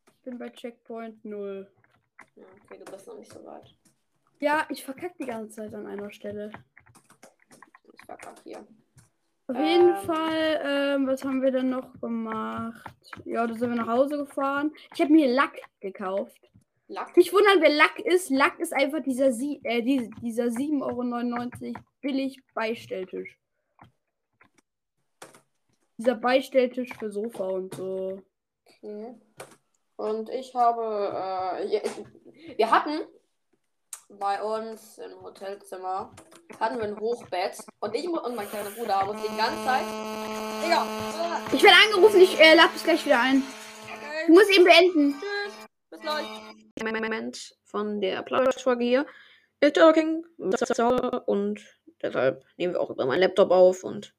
ich 0.06 0.22
bin 0.24 0.38
bei 0.38 0.50
Checkpoint 0.50 1.24
0. 1.24 1.70
Ja, 2.36 2.44
okay, 2.64 2.82
du 2.84 2.92
bist 2.92 3.06
noch 3.06 3.18
nicht 3.18 3.32
so 3.32 3.44
weit. 3.46 3.74
Ja, 4.40 4.66
ich 4.68 4.84
verkacke 4.84 5.14
die 5.18 5.26
ganze 5.26 5.56
Zeit 5.56 5.74
an 5.74 5.86
einer 5.86 6.10
Stelle. 6.10 6.50
Ich 7.92 8.06
gerade 8.06 8.42
hier. 8.44 8.66
Auf 9.46 9.56
jeden 9.56 9.88
Ähm. 9.88 9.96
Fall, 9.96 10.60
ähm, 10.64 11.06
was 11.06 11.24
haben 11.24 11.42
wir 11.42 11.50
denn 11.50 11.70
noch 11.70 11.98
gemacht? 12.00 12.92
Ja, 13.24 13.46
da 13.46 13.54
sind 13.54 13.70
wir 13.70 13.76
nach 13.76 13.88
Hause 13.88 14.18
gefahren. 14.18 14.72
Ich 14.94 15.00
habe 15.00 15.12
mir 15.12 15.32
Lack 15.32 15.58
gekauft. 15.80 16.50
Lack. 16.88 17.16
Nicht 17.16 17.32
wundern, 17.32 17.60
wer 17.60 17.70
Lack 17.70 17.98
ist. 18.00 18.30
Lack 18.30 18.58
ist 18.58 18.72
einfach 18.72 19.02
dieser, 19.02 19.32
Sie 19.32 19.60
äh, 19.64 19.82
die, 19.82 20.10
dieser 20.20 20.44
7,99 20.44 20.82
Euro 21.74 21.84
billig 22.00 22.38
Beistelltisch. 22.54 23.38
Dieser 26.02 26.16
Beistelltisch 26.16 26.90
für 26.98 27.12
Sofa 27.12 27.44
und 27.44 27.76
so. 27.76 28.20
Okay. 28.66 29.14
Und 29.94 30.28
ich 30.30 30.52
habe, 30.52 31.60
äh, 31.60 31.64
ich, 31.64 31.80
wir 32.58 32.70
hatten 32.72 33.02
bei 34.08 34.42
uns 34.42 34.98
im 34.98 35.22
Hotelzimmer 35.22 36.12
hatten 36.58 36.78
wir 36.78 36.86
ein 36.86 36.98
Hochbett 36.98 37.56
und 37.78 37.94
ich 37.94 38.08
und 38.08 38.34
mein 38.34 38.48
kleiner 38.48 38.70
Bruder 38.70 38.98
haben 38.98 39.10
uns 39.10 39.22
die 39.22 39.28
ganze 39.36 39.64
Zeit. 39.64 39.84
Digga! 40.64 40.82
äh, 40.82 41.54
Ich 41.54 41.62
werde 41.62 41.76
angerufen, 41.86 42.20
ich 42.20 42.40
äh, 42.40 42.54
lade 42.56 42.70
bis 42.72 42.82
gleich 42.82 43.06
wieder 43.06 43.20
ein. 43.20 43.44
Ich 43.86 43.94
Okay, 43.94 44.32
muss 44.32 44.48
eben 44.48 44.64
beenden. 44.64 45.14
tschüss. 45.20 45.54
Bis 45.88 46.00
gleich. 46.00 46.26
Moment 46.82 47.54
von 47.64 48.00
der 48.00 48.22
Plauderfolge 48.22 48.84
hier. 48.84 49.06
Ist 49.60 49.76
King 49.94 50.26
und 51.26 51.64
deshalb 52.02 52.44
nehmen 52.56 52.74
wir 52.74 52.80
auch 52.80 52.90
über 52.90 53.06
meinen 53.06 53.20
Laptop 53.20 53.52
auf 53.52 53.84
und 53.84 54.12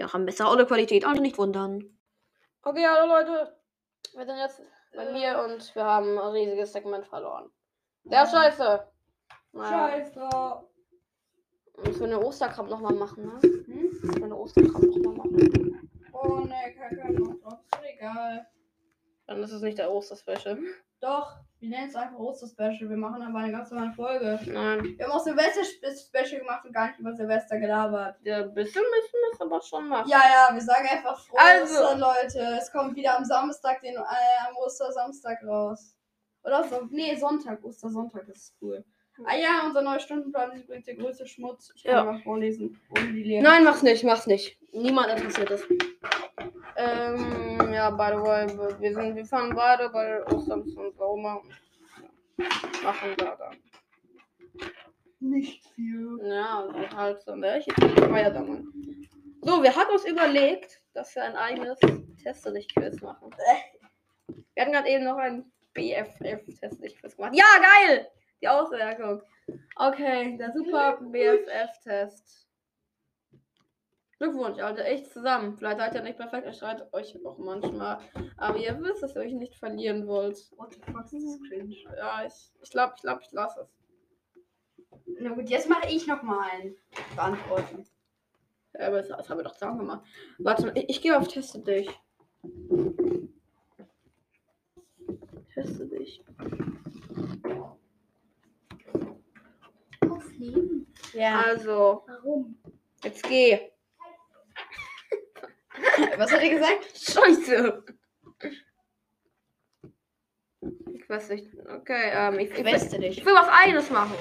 ja, 0.00 0.12
haben 0.12 0.24
bessere 0.24 0.48
Audioqualität. 0.48 1.04
Also 1.04 1.20
nicht 1.20 1.38
wundern. 1.38 1.84
Okay, 2.62 2.86
hallo 2.86 3.06
Leute. 3.06 3.54
Wir 4.14 4.26
sind 4.26 4.38
jetzt 4.38 4.62
bei 4.96 5.12
mir 5.12 5.42
und 5.44 5.74
wir 5.74 5.84
haben 5.84 6.18
ein 6.18 6.32
riesiges 6.32 6.72
Segment 6.72 7.06
verloren. 7.06 7.50
Der 8.04 8.26
scheiße. 8.26 8.86
Naja, 9.52 9.90
Scheiße. 9.90 10.28
müssen 11.84 12.00
wir 12.00 12.06
eine 12.06 12.20
Osterkram 12.24 12.68
nochmal 12.68 12.94
machen, 12.94 13.26
ne? 13.26 13.40
Hm? 13.42 13.90
Müssen 13.90 14.16
wir 14.16 14.24
eine 14.24 14.36
Osterkram 14.36 14.82
nochmal 14.82 15.16
machen. 15.16 15.90
Oh 16.12 16.36
ne, 16.40 16.74
Kacke, 16.76 17.12
macht 17.12 17.44
doch. 17.44 17.60
Ist 17.78 17.94
egal. 17.94 18.46
Dann 19.26 19.42
ist 19.42 19.52
es 19.52 19.62
nicht 19.62 19.78
der 19.78 19.92
Osterspecial. 19.92 20.58
Doch, 21.00 21.36
wir 21.60 21.68
nennen 21.68 21.88
es 21.88 21.94
einfach 21.94 22.18
Oster-Special. 22.18 22.88
Wir 22.88 22.96
machen 22.96 23.22
aber 23.22 23.38
eine 23.38 23.52
ganz 23.52 23.70
normale 23.70 23.92
Folge. 23.92 24.38
Nein. 24.46 24.94
Wir 24.96 25.04
haben 25.04 25.12
auch 25.12 25.24
Silvester-Special 25.24 26.40
gemacht 26.40 26.64
und 26.64 26.72
gar 26.72 26.88
nicht 26.88 26.98
über 26.98 27.14
Silvester 27.14 27.58
gelabert. 27.58 28.16
Ja, 28.22 28.38
ein 28.42 28.54
bisschen 28.54 28.82
müssen 28.82 29.12
wir 29.12 29.32
es 29.32 29.40
aber 29.40 29.60
schon 29.62 29.88
machen. 29.88 30.08
Ja, 30.10 30.20
ja, 30.20 30.54
wir 30.54 30.60
sagen 30.62 30.88
einfach 30.90 31.18
frohe 31.18 31.40
Also. 31.40 31.82
Ostern, 31.82 32.00
Leute. 32.00 32.58
Es 32.58 32.70
kommt 32.70 32.96
wieder 32.96 33.16
am 33.16 33.24
Samstag, 33.24 33.80
den, 33.82 33.94
äh, 33.94 34.48
am 34.48 34.56
Ostersamstag 34.56 35.42
raus. 35.44 35.96
Oder 36.42 36.64
so, 36.64 36.86
nee, 36.90 37.14
Sonntag, 37.16 37.62
Ostersonntag 37.64 38.28
ist 38.28 38.54
cool. 38.60 38.84
Ah 39.24 39.36
ja, 39.36 39.62
unser 39.66 39.82
neuer 39.82 40.00
Stundenplan 40.00 40.52
ist 40.52 40.64
übrigens 40.64 40.86
der 40.86 40.94
größte 40.96 41.26
Schmutz. 41.26 41.72
Ich 41.76 41.84
kann 41.84 41.92
Ja. 41.92 42.04
mal 42.04 42.20
vorlesen, 42.22 42.80
ohne 42.90 43.12
die. 43.12 43.40
Nein, 43.40 43.64
mach's 43.64 43.82
nicht, 43.82 44.04
mach's 44.04 44.26
nicht. 44.26 44.58
Niemand 44.72 45.08
interessiert 45.10 45.50
es. 45.50 45.66
Ähm, 46.76 47.72
ja, 47.72 47.90
by 47.90 48.12
the 48.16 48.22
way, 48.22 48.46
wir- 48.56 48.80
wir, 48.80 48.94
sind, 48.94 49.16
wir 49.16 49.24
fahren 49.26 49.52
beide 49.54 49.88
bei 49.90 50.24
Ostern 50.26 50.62
und 50.62 50.96
ja, 50.98 51.40
machen 52.82 53.14
da 53.18 53.36
dann. 53.36 53.56
Nicht 55.20 55.64
viel. 55.74 56.18
Ja, 56.22 56.60
also 56.60 56.96
halt 56.96 57.20
so, 57.20 57.34
ne? 57.36 57.58
Ich 57.58 57.66
feier 57.74 58.30
da 58.30 58.40
mal. 58.42 58.62
So, 59.42 59.62
wir 59.62 59.74
hatten 59.76 59.92
uns 59.92 60.06
überlegt, 60.06 60.80
dass 60.94 61.14
wir 61.14 61.24
ein 61.24 61.36
eigenes 61.36 61.78
Teste 62.22 62.52
dich 62.52 62.74
Quiz 62.74 63.00
machen. 63.02 63.30
Wir 64.54 64.62
hatten 64.62 64.72
gerade 64.72 64.88
eben 64.88 65.04
noch 65.04 65.16
ein 65.18 65.50
BFF 65.74 66.44
Test 66.58 66.82
dich 66.82 66.96
Quiz 66.98 67.16
gemacht. 67.16 67.34
Ja, 67.34 67.44
geil! 67.86 68.08
Die 68.40 68.48
Auswirkung. 68.48 69.22
Okay, 69.76 70.36
der 70.36 70.52
super 70.52 70.98
BFF 71.00 71.80
Test. 71.82 72.46
Glückwunsch, 74.18 74.58
Alter, 74.58 74.84
echt 74.84 75.10
zusammen. 75.10 75.56
Vielleicht 75.56 75.78
seid 75.78 75.94
ihr 75.94 76.02
nicht 76.02 76.18
perfekt, 76.18 76.46
ihr 76.46 76.52
streitet 76.52 76.92
euch 76.92 77.18
auch 77.24 77.38
manchmal. 77.38 78.00
Aber 78.36 78.58
ihr 78.58 78.78
wisst, 78.82 79.02
dass 79.02 79.16
ihr 79.16 79.22
euch 79.22 79.32
nicht 79.32 79.56
verlieren 79.56 80.06
wollt. 80.06 80.36
What 80.58 80.74
the 80.74 80.80
fuck, 80.92 81.04
das 81.04 81.14
ist 81.14 81.42
cringe. 81.48 81.74
Ja, 81.96 82.26
ich 82.26 82.52
ich 82.62 82.70
glaube, 82.70 82.92
ich, 82.96 83.02
glaub, 83.02 83.20
ich 83.22 83.32
lasse 83.32 83.60
es. 83.62 83.80
Na 85.18 85.30
gut, 85.30 85.48
jetzt 85.48 85.70
mache 85.70 85.88
ich 85.88 86.06
noch 86.06 86.22
mal 86.22 86.50
einen. 86.50 86.76
Beantworten. 87.16 87.86
Ja, 88.74 88.88
aber 88.88 88.98
das, 88.98 89.08
das 89.08 89.28
haben 89.30 89.38
wir 89.38 89.44
doch 89.44 89.54
zusammen 89.54 89.78
gemacht. 89.78 90.06
Warte 90.38 90.66
mal, 90.66 90.76
ich, 90.76 90.90
ich 90.90 91.00
gehe 91.00 91.16
auf 91.16 91.26
Teste 91.26 91.58
dich. 91.60 91.88
Teste 95.54 95.86
dich. 95.86 96.22
Ja. 101.12 101.40
Also, 101.40 102.04
Warum? 102.06 102.56
jetzt 103.04 103.22
geh. 103.24 103.58
Was 106.16 106.32
hat 106.32 106.42
er 106.42 106.50
gesagt? 106.50 106.90
Scheiße. 106.94 107.84
Ich 110.92 111.08
weiß 111.08 111.30
nicht. 111.30 111.48
Okay, 111.68 112.10
ähm, 112.12 112.38
ich, 112.38 112.50
ich, 112.50 112.56
will, 112.56 112.64
Queste 112.64 112.98
dich. 112.98 113.18
ich 113.18 113.24
will 113.24 113.34
was 113.34 113.48
eines 113.48 113.90
machen. 113.90 114.14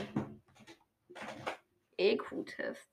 EQ-Test. 1.97 2.89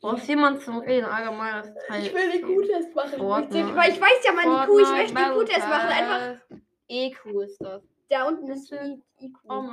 Brauchst 0.00 0.28
jemand 0.28 0.60
zum 0.62 0.78
Reden? 0.78 1.06
Allgemeines 1.06 1.72
Teil. 1.86 2.04
Ich 2.04 2.14
will 2.14 2.30
den 2.30 2.42
Q-Test 2.42 2.94
machen. 2.94 3.18
Fortnite. 3.18 3.74
Weil 3.74 3.90
ich 3.90 4.00
weiß 4.00 4.24
ja 4.24 4.32
meine 4.32 4.66
Q, 4.66 4.78
ich 4.78 4.86
Fortnite, 4.86 5.14
möchte 5.14 5.30
den 5.30 5.38
Q-Test 5.38 5.68
machen. 5.68 5.88
Einfach. 5.88 6.40
EQ 6.88 7.24
ist 7.42 7.58
das. 7.60 7.82
da 8.10 8.28
unten 8.28 8.48
ist 8.50 8.70
IQ. 8.70 9.38
Oh 9.48 9.62
my 9.62 9.72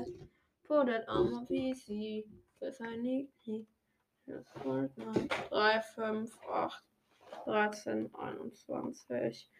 ass. 0.00 0.08
Put 0.66 0.88
it 0.88 1.04
on 1.08 1.32
my 1.32 1.44
PC. 1.44 2.24
Cause 2.60 2.80
I 2.80 2.96
need 2.96 3.28
it. 3.46 3.66
Jetzt 4.26 4.48
Fortnite. 4.62 5.28
3, 5.50 5.80
5, 5.80 6.38
8, 6.50 6.84
13, 7.44 8.10
21. 8.14 9.50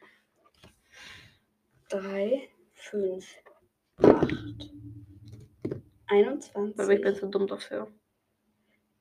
3, 1.90 2.48
5, 2.72 3.36
8, 4.02 4.70
21. 6.06 6.80
Aber 6.80 6.92
ich 6.92 7.00
bin 7.02 7.14
zu 7.14 7.26
dumm 7.26 7.46
dafür. 7.46 7.88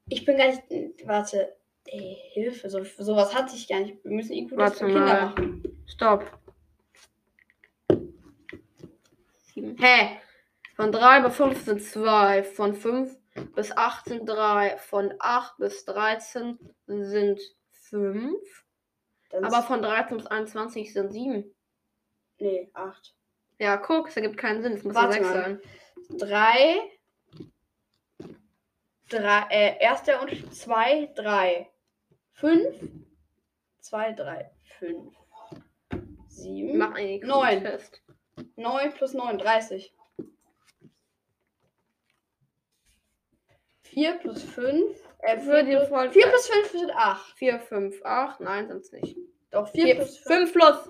Ich 0.10 0.26
bin 0.26 0.38
gar 0.38 0.48
nicht. 0.48 0.64
Warte. 1.06 1.56
Ey, 1.86 2.18
Hilfe, 2.32 2.70
so, 2.70 2.84
sowas 2.84 3.34
hatte 3.36 3.56
ich 3.56 3.68
gar 3.68 3.82
nicht. 3.82 4.04
Wir 4.04 4.12
müssen 4.12 4.34
IQ 4.34 4.56
das 4.58 4.80
für 4.80 4.86
Kinder 4.86 5.28
machen. 5.28 5.64
Stopp. 5.86 6.40
Hä? 9.56 10.20
Von 10.76 10.92
3 10.92 11.22
bis 11.22 11.36
5 11.36 11.66
sind 11.66 11.84
2. 11.84 12.44
Von 12.44 12.74
5 12.76 13.16
bis 13.56 13.76
8 13.76 14.06
sind 14.06 14.26
3. 14.28 14.78
Von 14.78 15.14
8 15.20 15.58
bis 15.58 15.86
13 15.86 16.58
sind 16.88 17.40
5. 17.72 18.66
Dann 19.30 19.46
Aber 19.46 19.64
von 19.64 19.82
13 19.82 20.18
bis 20.18 20.28
21 20.28 20.94
sind 20.94 21.12
7. 21.12 21.56
Nee, 22.40 22.70
8. 22.74 23.16
Ja, 23.60 23.78
guck, 23.78 24.08
es 24.10 24.18
ergibt 24.18 24.38
keinen 24.38 24.62
Sinn. 24.62 24.74
Es 24.74 24.84
muss 24.84 24.96
ja 24.96 25.02
Warte 25.04 25.14
6 25.14 25.26
mal. 25.26 25.34
sein. 25.34 25.62
3. 26.18 26.80
3. 29.10 29.48
Äh, 29.50 29.78
erster 29.80 30.22
und 30.22 30.54
2, 30.56 31.12
3. 31.16 31.70
5. 32.34 32.90
2, 33.80 34.14
3, 34.14 34.52
5. 34.80 35.14
7. 36.28 36.78
Mach 36.78 36.96
einen 36.96 37.20
Neun. 37.20 37.62
Test. 37.62 38.02
9 38.56 38.94
plus 38.94 39.14
9, 39.14 39.38
30. 39.38 39.94
4 43.94 44.14
plus 44.20 44.44
5. 44.44 45.00
Äh, 45.20 45.38
4, 45.40 45.46
Würde 45.46 45.70
plus, 45.78 45.88
voll- 45.90 46.12
4 46.12 46.28
plus 46.28 46.48
5 46.48 46.72
sind 46.72 46.92
8. 46.92 47.38
4, 47.38 47.60
5, 47.60 48.02
8. 48.06 48.40
Nein, 48.42 48.68
sind's 48.68 48.92
nicht. 48.92 49.18
Doch, 49.52 49.68
4, 49.70 49.84
4 49.86 49.96
plus 49.96 50.18
5. 50.18 50.52
5 50.52 50.54
plus. 50.54 50.90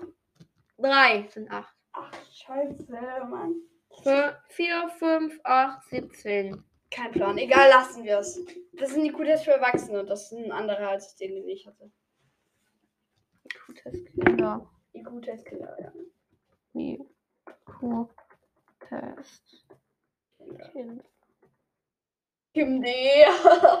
3 0.78 1.28
sind 1.30 1.50
8. 1.50 1.74
Ach, 1.92 2.12
scheiße, 2.32 2.90
Mann. 3.28 3.54
4, 4.48 4.88
5, 4.98 5.40
8, 5.44 5.84
17. 5.88 6.64
Kein 6.90 7.12
Plan. 7.12 7.38
Egal, 7.38 7.68
lassen 7.70 8.04
wir 8.04 8.18
es. 8.18 8.44
Das 8.72 8.90
sind 8.90 9.04
die 9.04 9.10
Q-Tests 9.12 9.44
für 9.44 9.52
Erwachsene 9.52 10.00
und 10.00 10.08
das 10.08 10.28
sind 10.28 10.50
andere 10.52 10.88
als 10.88 11.16
den, 11.16 11.34
den 11.34 11.48
ich 11.48 11.66
hatte. 11.66 11.90
Q-Test-Kinder. 13.66 14.70
Die 14.94 15.02
Q-Tests, 15.02 15.44
genau, 15.44 15.74
ja. 15.80 15.92
Die 16.72 17.00
Kim 22.54 22.80
D. 22.80 22.88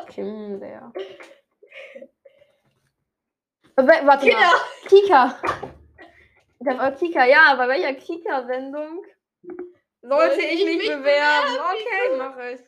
Kinder. 0.08 0.92
Warte 3.76 4.04
mal. 4.04 4.18
Kinder. 4.18 4.52
Kika. 4.88 5.40
Ich 6.58 6.66
hab 6.66 6.80
auch 6.80 6.98
Kika. 6.98 7.24
Ja, 7.24 7.54
bei 7.54 7.68
welcher 7.68 7.94
Kika-Sendung 7.94 9.04
sollte 10.02 10.40
ich 10.40 10.64
mich 10.64 10.88
bewerben? 10.88 11.56
Okay, 11.72 12.16
mache 12.18 12.50
ich. 12.50 12.60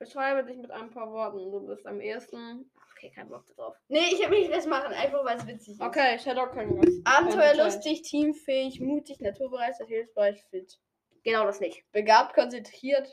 Beschreibe 0.00 0.42
dich 0.44 0.56
mit 0.56 0.72
ein 0.72 0.90
paar 0.90 1.12
Worten. 1.12 1.52
Du 1.52 1.64
bist 1.64 1.86
am 1.86 2.00
ehesten. 2.00 2.68
Okay, 2.96 3.12
kein 3.14 3.28
Bock 3.28 3.46
drauf. 3.54 3.76
Nee, 3.86 4.08
ich 4.12 4.18
will 4.18 4.40
nicht 4.40 4.52
das 4.52 4.66
machen, 4.66 4.92
einfach 4.92 5.24
weil 5.24 5.38
es 5.38 5.46
witzig 5.46 5.74
ist. 5.74 5.80
Okay, 5.80 6.18
Shadow 6.18 6.48
kann 6.50 6.76
was. 6.76 6.88
Abenteuerlustig, 7.04 8.02
teamfähig, 8.02 8.80
mutig, 8.80 9.20
naturbereit, 9.20 9.76
hilfsbereit, 9.86 10.40
fit. 10.50 10.76
Genau 11.22 11.44
das 11.44 11.60
nicht. 11.60 11.84
Begabt, 11.92 12.34
konzentriert. 12.34 13.08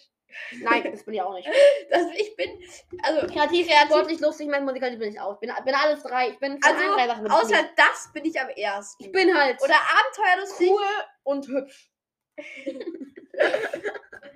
Nein, 0.62 0.92
das 0.92 1.04
bin 1.04 1.14
ich 1.16 1.22
auch 1.22 1.34
nicht. 1.34 1.48
Das, 1.90 2.06
ich 2.16 2.36
bin, 2.36 2.50
also, 3.04 3.28
Kreativ, 3.28 3.68
Kreativ. 3.68 3.88
sportlich, 3.88 4.20
lustig, 4.20 4.48
mein 4.48 4.64
musikalisch 4.66 5.00
bin 5.00 5.10
ich 5.10 5.20
auch. 5.20 5.40
Bin, 5.40 5.52
bin 5.66 5.74
alles 5.74 6.04
drei. 6.04 6.30
Ich 6.30 6.40
bin 6.40 6.60
allen 6.64 6.92
drei 6.94 7.08
Sachen. 7.08 7.28
also 7.28 7.52
ich 7.52 7.58
außer 7.58 7.70
das 7.76 8.12
bin 8.14 8.26
ich 8.26 8.40
am 8.40 8.50
ersten. 8.50 9.04
Ich 9.04 9.12
bin 9.12 9.36
halt 9.36 9.62
Oder 9.62 9.76
abenteuerlustig, 9.76 10.70
cool 10.70 10.86
und 11.24 11.48
hübsch. 11.48 11.92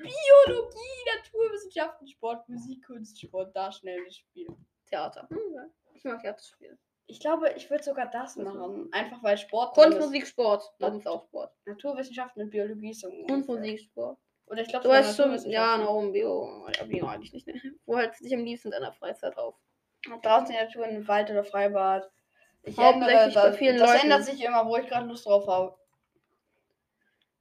Biologie, 0.04 1.06
Naturwissenschaften, 1.16 2.08
Sport, 2.08 2.50
Musik, 2.50 2.86
Kunst, 2.86 3.22
Sport, 3.22 3.56
Darstellen, 3.56 4.12
Spiel. 4.12 4.48
Theater. 4.90 5.28
Hm. 5.30 5.72
Ich 5.94 6.04
mag 6.04 6.22
Theaterspiele. 6.22 6.78
Ich 7.08 7.20
glaube, 7.20 7.52
ich 7.56 7.70
würde 7.70 7.84
sogar 7.84 8.10
das 8.10 8.38
machen. 8.38 8.90
Einfach 8.92 9.22
weil 9.24 9.38
Sport. 9.38 9.76
Kunst. 9.76 10.00
Musik, 10.00 10.26
Sport. 10.28 10.64
Das 10.80 10.96
ist 10.96 11.08
auch 11.08 11.24
Sport. 11.26 11.54
Naturwissenschaften 11.66 12.44
und 12.44 12.50
Biologie 12.50 12.94
so. 12.94 13.10
Kunst. 13.28 13.50
Musik, 13.50 13.80
Sport. 13.80 14.20
Oder 14.54 14.62
ich 14.62 14.68
glaube, 14.68 14.84
Du 14.84 14.90
weißt 14.90 15.18
schon, 15.18 15.36
ja, 15.50 15.78
na, 15.78 15.86
um 15.88 16.12
Bio. 16.12 16.68
Bio 16.88 17.08
eigentlich 17.08 17.34
nicht. 17.34 17.48
Ne? 17.48 17.56
Wo 17.88 17.98
hältst 17.98 18.20
du 18.22 18.26
dich 18.26 18.36
am 18.36 18.44
liebsten 18.46 18.68
in 18.68 18.74
deiner 18.74 18.94
Freizeit 18.94 19.36
auf? 19.36 19.56
Draußen 20.22 20.48
in 20.48 20.54
der 20.54 20.66
Natur, 20.66 20.86
im 20.86 21.08
Wald 21.08 21.32
oder 21.32 21.44
Freibad. 21.44 22.10
Ich 22.62 22.78
ändere, 22.78 23.12
bei 23.12 23.30
das, 23.30 23.58
vielen 23.58 23.78
das 23.78 23.90
Leuten. 23.90 24.04
ändert 24.04 24.26
sich 24.26 24.44
immer, 24.44 24.68
wo 24.68 24.78
ich 24.78 24.88
gerade 24.88 25.08
Lust 25.08 25.26
drauf 25.26 25.48
habe. 25.48 25.76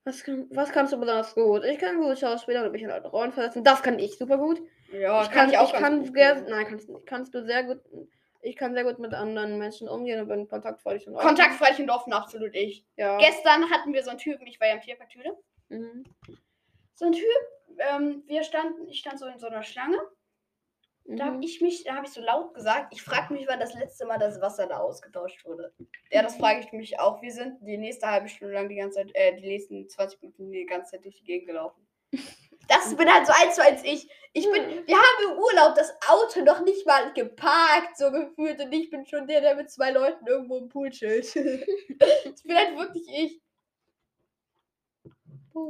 Was, 0.05 0.25
kann, 0.25 0.49
was 0.51 0.73
kannst 0.73 0.93
du 0.93 0.99
besonders 0.99 1.35
gut? 1.35 1.65
Ich 1.65 1.79
kann 1.79 1.99
gut 2.01 2.19
Schauspieler 2.19 2.65
und 2.65 2.73
mich 2.73 2.83
in 2.83 2.91
alte 2.91 3.09
Rollen 3.09 3.33
versetzen. 3.33 3.63
Das 3.63 3.83
kann 3.83 3.99
ich 3.99 4.17
super 4.17 4.39
gut. 4.39 4.61
Ja, 4.91 5.23
ich 5.23 5.31
kann, 5.31 5.51
ich 5.51 5.57
ganz 5.57 5.73
kann 5.73 6.05
gut. 6.05 6.15
sehr, 6.15 6.41
nein, 6.49 6.67
kannst, 6.67 6.91
kannst 7.07 7.35
du 7.35 7.45
sehr 7.45 7.65
gut. 7.65 7.81
Ich 8.41 8.57
kann 8.57 8.75
sehr 8.75 8.85
gut 8.85 8.99
mit 8.99 9.13
anderen 9.13 9.59
Menschen 9.59 9.89
umgehen 9.89 10.21
und 10.21 10.29
bin 10.29 10.49
kontaktfreudig 10.49 11.07
und 11.07 11.15
offen. 11.15 11.27
Kontaktfreudig 11.27 11.81
und 11.81 11.91
offen, 11.91 12.13
absolut 12.13 12.55
ich. 12.55 12.85
Ja. 12.97 13.19
Gestern 13.19 13.71
hatten 13.71 13.93
wir 13.93 14.03
so 14.03 14.11
einen 14.11 14.19
Typen, 14.19 14.47
ich 14.47 14.59
war 14.61 14.67
ja 14.67 14.75
im 14.75 14.81
Tierpark 14.81 15.11
Tüde. 15.11 15.37
Mhm. 15.69 16.05
So 16.95 17.07
ein 17.07 17.13
Typ, 17.13 17.25
ähm, 17.79 18.23
wir 18.27 18.43
standen, 18.45 18.87
ich 18.89 18.99
stand 19.01 19.19
so 19.19 19.27
in 19.27 19.39
so 19.39 19.47
einer 19.47 19.63
Schlange. 19.63 19.99
Da 21.05 21.27
habe 21.27 21.37
Mhm. 21.39 21.43
ich 21.43 21.61
mich, 21.61 21.83
da 21.85 21.97
habe 21.97 22.07
ich 22.07 22.13
so 22.13 22.21
laut 22.21 22.55
gesagt, 22.55 22.93
ich 22.95 23.03
frage 23.03 23.33
mich, 23.35 23.47
wann 23.49 23.59
das 23.59 23.75
letzte 23.75 24.07
Mal 24.07 24.19
das 24.19 24.41
Wasser 24.41 24.67
da 24.69 24.79
ausgetauscht 24.79 25.45
wurde. 25.45 25.75
Ja, 26.13 26.23
das 26.23 26.37
frage 26.37 26.61
ich 26.61 26.73
mich 26.73 27.01
auch. 27.01 27.21
Wir 27.23 27.33
sind 27.33 27.59
die 27.61 27.77
nächste 27.77 28.07
halbe 28.07 28.29
Stunde 28.29 28.55
lang 28.55 28.69
die 28.69 28.77
ganze 28.77 28.99
Zeit, 28.99 29.11
äh, 29.15 29.35
die 29.37 29.49
nächsten 29.49 29.89
20 29.89 30.23
Minuten 30.23 30.53
die 30.53 30.65
ganze 30.65 30.93
Zeit 30.93 31.05
durch 31.05 31.17
die 31.17 31.25
Gegend 31.25 31.49
gelaufen. 31.49 31.87
Das 32.69 32.97
bin 32.97 33.13
halt 33.13 33.27
so 33.27 33.33
eins 33.35 33.57
zu 33.57 33.63
eins 33.63 33.83
ich. 33.83 34.09
Ich 34.33 34.45
bin, 34.45 34.87
wir 34.87 34.97
haben 34.97 35.33
im 35.33 35.37
Urlaub 35.37 35.75
das 35.75 35.93
Auto 36.09 36.43
noch 36.45 36.61
nicht 36.65 36.87
mal 36.87 37.13
geparkt, 37.13 37.99
so 37.99 38.11
gefühlt, 38.13 38.61
und 38.61 38.73
ich 38.73 38.89
bin 38.89 39.05
schon 39.05 39.27
der, 39.27 39.41
der 39.41 39.57
mit 39.57 39.69
zwei 39.69 39.91
Leuten 39.91 40.25
irgendwo 40.29 40.59
im 40.59 40.69
Pool 40.69 40.89
chillt. 40.91 41.35
das 41.99 42.43
bin 42.45 42.57
halt 42.57 42.79
wirklich 42.79 43.05
ich. 43.09 43.42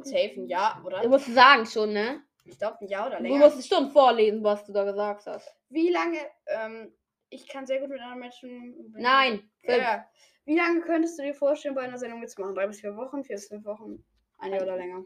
Safe 0.02 0.32
ein 0.36 0.46
Ja, 0.48 0.78
Du 0.80 0.86
oder? 0.86 1.08
musst 1.08 1.32
sagen 1.32 1.66
schon, 1.66 1.92
ne? 1.92 2.22
Ich 2.44 2.58
glaube 2.58 2.78
ein 2.80 2.88
Ja 2.88 3.06
oder 3.06 3.16
Du 3.18 3.22
länger. 3.24 3.38
musst 3.38 3.58
es 3.58 3.68
schon 3.68 3.90
vorlesen, 3.90 4.42
was 4.42 4.64
du 4.64 4.72
da 4.72 4.84
gesagt 4.84 5.26
hast. 5.26 5.54
Wie 5.68 5.90
lange, 5.90 6.18
ähm, 6.46 6.92
ich 7.30 7.46
kann 7.48 7.66
sehr 7.66 7.80
gut 7.80 7.88
mit 7.90 8.00
anderen 8.00 8.20
Menschen. 8.20 8.92
Nein. 8.96 9.50
Fünf. 9.64 9.78
Ja. 9.78 10.06
Wie 10.44 10.56
lange 10.56 10.80
könntest 10.80 11.18
du 11.18 11.22
dir 11.22 11.34
vorstellen, 11.34 11.74
bei 11.74 11.82
einer 11.82 11.98
Sendung 11.98 12.20
mitzumachen? 12.20 12.54
Drei 12.56 12.66
bis 12.66 12.80
vier 12.80 12.96
Wochen, 12.96 13.22
vier 13.22 13.36
bis 13.36 13.46
fünf 13.48 13.64
Wochen, 13.64 14.04
ein 14.38 14.52
Jahr 14.52 14.62
oder 14.62 14.76
länger? 14.76 15.04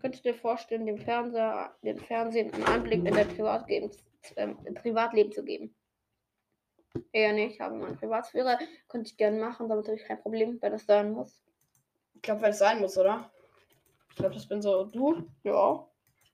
Könntest 0.00 0.24
du 0.24 0.32
dir 0.32 0.38
vorstellen, 0.38 0.86
dem 0.86 0.98
Fernseher, 0.98 1.74
dem 1.82 1.98
Fernsehen 1.98 2.52
einen 2.52 2.64
Einblick 2.64 3.04
in 3.06 3.14
dein 3.14 3.28
Privatleben, 3.28 3.90
ähm, 4.36 4.58
Privatleben 4.74 5.32
zu 5.32 5.42
geben? 5.42 5.74
Eher 7.12 7.32
nicht, 7.32 7.54
ich 7.54 7.60
habe 7.60 7.76
meine 7.76 7.96
Privatsphäre, 7.96 8.58
könnte 8.88 9.08
ich 9.10 9.16
gerne 9.16 9.38
machen, 9.40 9.68
damit 9.68 9.86
habe 9.86 9.96
ich 9.96 10.04
kein 10.04 10.20
Problem, 10.20 10.58
wenn 10.60 10.72
das 10.72 10.84
sein 10.86 11.12
muss. 11.12 11.42
Ich 12.16 12.22
glaube, 12.22 12.42
wenn 12.42 12.50
es 12.50 12.58
sein 12.58 12.80
muss, 12.80 12.96
oder? 12.98 13.30
Ich 14.10 14.16
glaube, 14.16 14.34
das 14.34 14.46
bin 14.48 14.60
so 14.62 14.84
du, 14.84 15.26
Ja. 15.44 15.86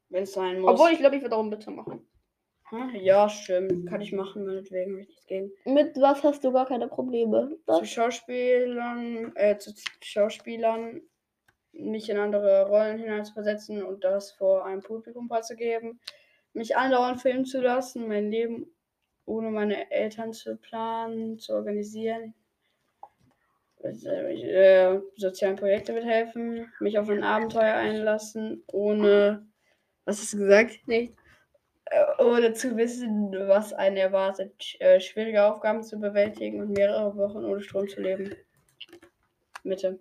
wenn 0.09 0.23
es 0.23 0.33
sein 0.33 0.61
muss. 0.61 0.71
Obwohl, 0.73 0.90
ich 0.92 0.99
glaube, 0.99 1.16
ich 1.16 1.23
würde 1.23 1.37
auch 1.37 1.49
bitte 1.51 1.71
machen. 1.71 2.09
Hm, 2.71 2.95
Ja, 2.95 3.29
stimmt. 3.29 3.88
Kann 3.88 4.01
ich 4.01 4.12
machen, 4.12 4.47
meinetwegen, 4.47 5.01
ich 5.01 5.09
nichts 5.09 5.27
gegen. 5.27 5.53
Mit 5.66 5.97
was 6.01 6.23
hast 6.23 6.42
du 6.45 6.53
gar 6.53 6.66
keine 6.66 6.88
Probleme? 6.88 7.59
Zu 7.66 7.85
Schauspielern, 7.85 9.33
äh, 9.37 9.59
zu 9.59 9.75
Schauspielern, 10.01 11.03
mich 11.73 12.09
in 12.09 12.16
andere 12.18 12.66
Rollen 12.68 12.99
hineinzuversetzen 12.99 13.83
und 13.83 14.05
das 14.05 14.33
vor 14.33 14.64
einem 14.64 14.81
Publikum 14.83 15.29
preiszugeben. 15.29 16.01
Mich 16.55 16.77
andauernd 16.77 17.21
filmen 17.21 17.45
zu 17.45 17.61
lassen, 17.61 18.09
mein 18.09 18.31
Leben 18.31 18.66
ohne 19.27 19.51
meine 19.51 19.90
Eltern 19.90 20.33
zu 20.33 20.57
planen, 20.57 21.38
zu 21.38 21.55
organisieren. 21.55 22.35
Äh, 23.85 25.01
sozialen 25.16 25.57
Projekte 25.57 25.92
mithelfen, 25.92 26.73
mich 26.81 26.99
auf 26.99 27.09
ein 27.09 27.25
Abenteuer 27.25 27.75
einlassen, 27.75 28.62
ohne, 28.68 29.47
was 30.05 30.21
hast 30.21 30.35
du 30.35 30.38
gesagt? 30.38 30.87
Nicht. 30.87 31.14
Äh, 31.87 32.23
ohne 32.23 32.53
zu 32.55 32.77
wissen, 32.77 33.33
was 33.49 33.73
einen 33.73 33.97
erwartet, 33.97 34.55
sch- 34.61 34.81
äh, 34.81 35.01
schwierige 35.01 35.45
Aufgaben 35.45 35.83
zu 35.83 35.99
bewältigen 35.99 36.61
und 36.61 36.71
mehrere 36.71 37.16
Wochen 37.16 37.45
ohne 37.45 37.61
Strom 37.61 37.88
zu 37.88 38.01
leben. 38.01 38.35
Mitte. 39.64 39.99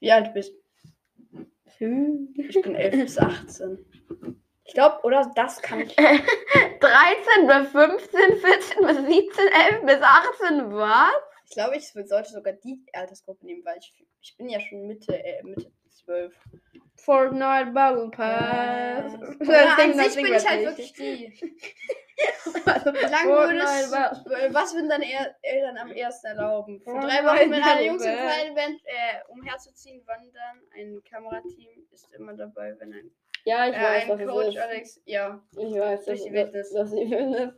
Wie 0.00 0.12
alt 0.12 0.32
bist 0.34 0.52
du? 1.80 2.28
Ich 2.36 2.60
bin 2.62 2.74
11 2.74 2.92
bis 3.04 3.18
18. 3.18 3.84
Ich 4.64 4.74
glaube, 4.74 4.98
oder 5.04 5.30
das 5.34 5.60
kann 5.62 5.80
ich. 5.80 5.96
13 6.80 7.46
bis 7.46 7.68
15, 7.72 8.36
14 8.36 8.86
bis 8.86 8.96
17, 8.96 9.46
11 9.72 9.86
bis 9.86 10.00
18, 10.02 10.72
was? 10.72 11.12
Ich 11.48 11.54
glaube, 11.54 11.76
ich 11.76 11.88
sollte 11.88 12.30
sogar 12.30 12.52
die 12.52 12.84
Altersgruppe 12.92 13.46
nehmen, 13.46 13.64
weil 13.64 13.78
ich, 13.78 13.94
ich 14.20 14.36
bin 14.36 14.48
ja 14.50 14.60
schon 14.60 14.86
Mitte, 14.86 15.14
äh, 15.24 15.42
Mitte 15.42 15.70
12. 16.04 16.34
Fortnite 16.96 17.70
Battle 17.72 18.10
Pass. 18.10 19.12
Ding, 19.18 19.92
an 19.92 19.96
das 19.96 20.14
sich 20.14 20.22
bin 20.22 20.34
ich 20.34 20.46
halt 20.48 20.60
nicht. 20.60 20.68
wirklich 20.68 20.92
die. 20.92 21.40
Fortnite 22.64 23.90
würdest 23.90 24.54
Was 24.54 24.74
würden 24.74 24.88
deine 24.90 25.04
El 25.04 25.34
Eltern 25.42 25.78
am 25.78 25.90
ersten 25.92 26.26
erlauben? 26.26 26.80
Für 26.82 26.98
drei 27.00 27.24
Wochen 27.24 27.48
mit 27.50 27.62
einer 27.62 27.82
Jungs- 27.82 28.04
und 28.04 28.12
Pass. 28.12 28.34
Kleinband 28.34 28.80
äh, 28.84 29.22
umherzuziehen, 29.28 30.06
wandern. 30.06 30.60
Ein 30.76 31.02
Kamerateam 31.08 31.86
ist 31.92 32.12
immer 32.14 32.34
dabei, 32.34 32.74
wenn 32.78 32.92
ein, 32.92 33.10
Ja, 33.44 33.68
ich 33.68 33.76
äh, 33.76 33.80
weiß, 33.80 34.10
ein 34.10 34.26
Coach. 34.26 34.56
Alex. 34.58 35.00
Ja, 35.06 35.42
Ich 35.52 35.74
weiß, 35.78 36.04
Durch 36.04 36.24
die 36.24 36.30
das, 36.32 36.52
Wildnis. 36.52 36.90
die 36.90 37.52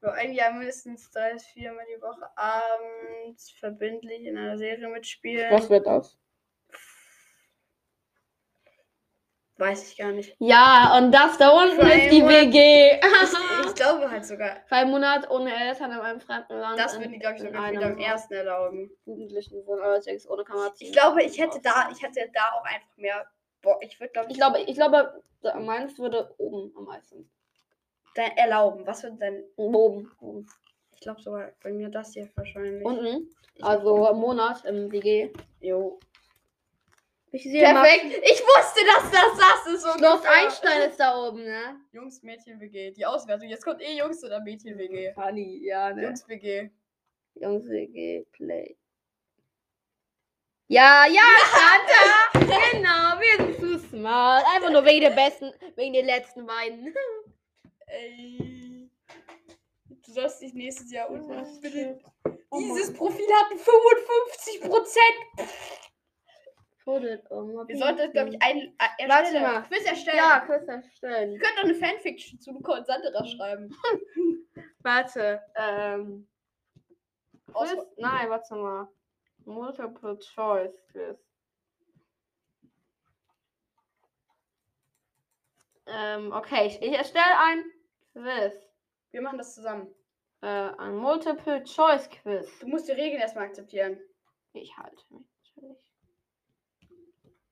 Für 0.00 0.12
ein 0.12 0.32
Jahr 0.32 0.52
mindestens 0.52 1.10
drei 1.10 1.32
bis 1.32 1.46
viermal 1.46 1.84
die 1.86 2.00
Woche 2.02 2.28
abends 2.36 3.50
verbindlich 3.52 4.24
in 4.24 4.36
einer 4.36 4.58
Serie 4.58 4.88
mitspielen. 4.88 5.50
Was 5.50 5.70
wird 5.70 5.86
das? 5.86 6.18
Weiß 9.58 9.90
ich 9.90 9.96
gar 9.96 10.12
nicht. 10.12 10.36
Ja, 10.38 10.98
und 10.98 11.12
das 11.12 11.38
da 11.38 11.48
unten 11.48 11.76
Für 11.76 11.90
ist 11.90 12.12
die 12.12 12.22
einen 12.22 12.28
WG. 12.28 13.00
Ich, 13.00 13.66
ich 13.68 13.74
glaube 13.74 14.10
halt 14.10 14.26
sogar. 14.26 14.56
Für 14.66 14.76
einen 14.76 14.90
Monat 14.90 15.30
ohne 15.30 15.50
Eltern 15.50 15.92
in 15.92 15.98
einem 15.98 16.20
fremden 16.20 16.58
Land. 16.58 16.78
Das 16.78 16.98
würden 16.98 17.12
die, 17.12 17.18
glaube 17.18 17.36
ich, 17.36 17.42
sogar 17.42 17.72
wieder 17.72 17.86
am 17.86 17.98
ersten 17.98 18.34
erlauben. 18.34 18.90
Jugendlichen 19.06 19.66
wohnen 19.66 19.80
allerdings 19.80 20.28
ohne 20.28 20.44
Kamerateam. 20.44 20.88
Ich 20.88 20.92
glaube, 20.92 21.22
ich 21.22 21.38
hätte 21.40 21.58
da, 21.62 21.88
ich 21.90 22.02
hätte 22.02 22.30
da 22.34 22.52
auch 22.52 22.64
einfach 22.64 22.96
mehr. 22.96 23.26
Boah, 23.62 23.78
ich 23.80 23.98
würde, 23.98 24.12
glaube 24.12 24.30
Ich 24.30 24.36
glaube, 24.36 24.60
ich 24.60 24.74
glaube, 24.74 25.22
meins 25.58 25.98
würde 25.98 26.34
oben 26.36 26.76
am 26.76 26.84
meisten. 26.84 27.30
Dein 28.16 28.36
erlauben. 28.36 28.86
Was 28.86 29.02
würde 29.02 29.16
denn. 29.16 29.44
Oben. 29.56 30.10
oben. 30.20 30.46
Ich 30.94 31.00
glaube 31.00 31.20
sogar 31.20 31.52
bei 31.62 31.72
mir 31.72 31.88
das 31.88 32.12
hier 32.14 32.28
wahrscheinlich. 32.34 32.84
Unten. 32.84 33.30
Ich- 33.54 33.64
Also 33.64 34.08
im 34.08 34.16
Monat 34.18 34.64
im 34.64 34.90
WG. 34.90 35.30
Jo. 35.60 35.98
Ich 37.32 37.42
sehe 37.42 37.62
Perfekt. 37.62 38.04
Ich 38.22 38.40
wusste, 38.40 38.80
dass 38.86 39.10
das 39.10 39.38
das 39.38 39.74
ist. 39.74 39.82
Schloss 39.82 39.94
ungefähr. 40.20 40.30
Einstein 40.30 40.88
ist 40.88 40.98
da 40.98 41.26
oben, 41.26 41.44
ne? 41.44 41.76
Jungs, 41.92 42.22
Mädchen, 42.22 42.58
WG. 42.60 42.92
Die 42.92 43.04
Auswertung. 43.04 43.48
Jetzt 43.48 43.64
kommt 43.64 43.82
eh 43.82 43.98
Jungs 43.98 44.24
oder 44.24 44.40
Mädchen, 44.40 44.78
WG. 44.78 45.12
Funny, 45.12 45.60
ja, 45.66 45.92
ne? 45.92 46.04
Jungs, 46.04 46.26
WG. 46.28 46.70
Jungs 47.34 47.68
WG 47.68 48.24
Play. 48.32 48.76
Ja, 50.68 51.04
ja, 51.06 51.20
Tata! 51.52 52.40
genau, 52.40 53.20
wir 53.20 53.54
sind 53.54 53.80
zu 53.80 53.88
smart. 53.88 54.44
Einfach 54.54 54.70
nur 54.70 54.84
wegen 54.84 55.02
der 55.02 55.10
besten, 55.10 55.52
wegen 55.76 55.92
den 55.92 56.06
letzten 56.06 56.46
beiden. 56.46 56.94
Ey. 57.86 58.90
Du 59.88 60.12
sollst 60.12 60.40
dich 60.42 60.54
nächstes 60.54 60.90
Jahr 60.92 61.10
unbedingt. 61.10 62.02
Oh 62.50 62.58
Dieses 62.58 62.92
Profil 62.92 63.26
hat 63.34 63.48
55 63.58 64.60
Prozent. 64.60 65.56
Wir 66.84 67.20
Wir 67.66 67.76
sollten, 67.78 68.12
glaube 68.12 68.30
ich, 68.30 68.40
ein. 68.42 68.58
Äh, 68.78 69.08
Warte 69.08 69.40
mal. 69.40 69.62
Quiz 69.62 69.84
erstellen. 69.84 70.16
Ja, 70.16 70.40
Quiz 70.40 70.68
erstellen. 70.68 71.32
Wir 71.32 71.38
könnten 71.40 71.56
doch 71.56 71.64
eine 71.64 71.74
Fanfiction 71.74 72.38
zu 72.38 72.52
Nicole 72.52 72.84
Sandra 72.84 73.24
schreiben. 73.26 73.76
Warte, 74.80 75.42
ähm. 75.56 76.28
Aus- 77.52 77.72
Quiz? 77.72 77.84
Nein, 77.96 78.30
warte 78.30 78.54
mal. 78.54 78.88
Multiple 79.44 80.18
Choice 80.18 80.84
Quiz. 80.92 81.18
Ähm, 85.86 86.32
okay, 86.32 86.66
ich, 86.66 86.82
ich 86.82 86.92
erstelle 86.92 87.38
ein 87.38 87.64
Quiz. 88.16 88.54
Wir 89.10 89.20
machen 89.20 89.36
das 89.36 89.54
zusammen. 89.54 89.94
Äh, 90.40 90.46
ein 90.46 90.96
Multiple 90.96 91.62
Choice 91.64 92.08
Quiz. 92.08 92.58
Du 92.60 92.66
musst 92.66 92.88
die 92.88 92.92
Regeln 92.92 93.20
erstmal 93.20 93.44
akzeptieren. 93.44 94.00
Ich 94.54 94.74
halte 94.78 95.04
mich 95.10 95.26
natürlich. 95.44 95.92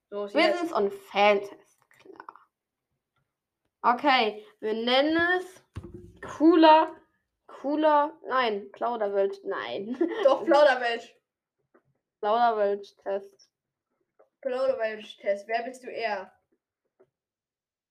So. 0.09 0.27
Quizzes 0.27 0.73
und 0.73 0.93
Fantest, 0.95 1.79
klar. 1.99 2.49
Okay, 3.83 4.47
wir 4.61 4.73
nennen 4.73 5.19
es 5.39 5.63
cooler, 6.37 6.97
cooler, 7.47 8.19
nein, 8.27 8.71
Plauderwelt, 8.73 9.45
nein. 9.45 9.99
Doch, 10.25 10.45
Plauderwelsch. 10.45 11.15
Plauderwelt-Test. 12.21 13.51
Plauderwelsch-Test. 14.41 15.47
Wer 15.47 15.63
bist 15.65 15.83
du 15.83 15.91
eher? 15.91 16.33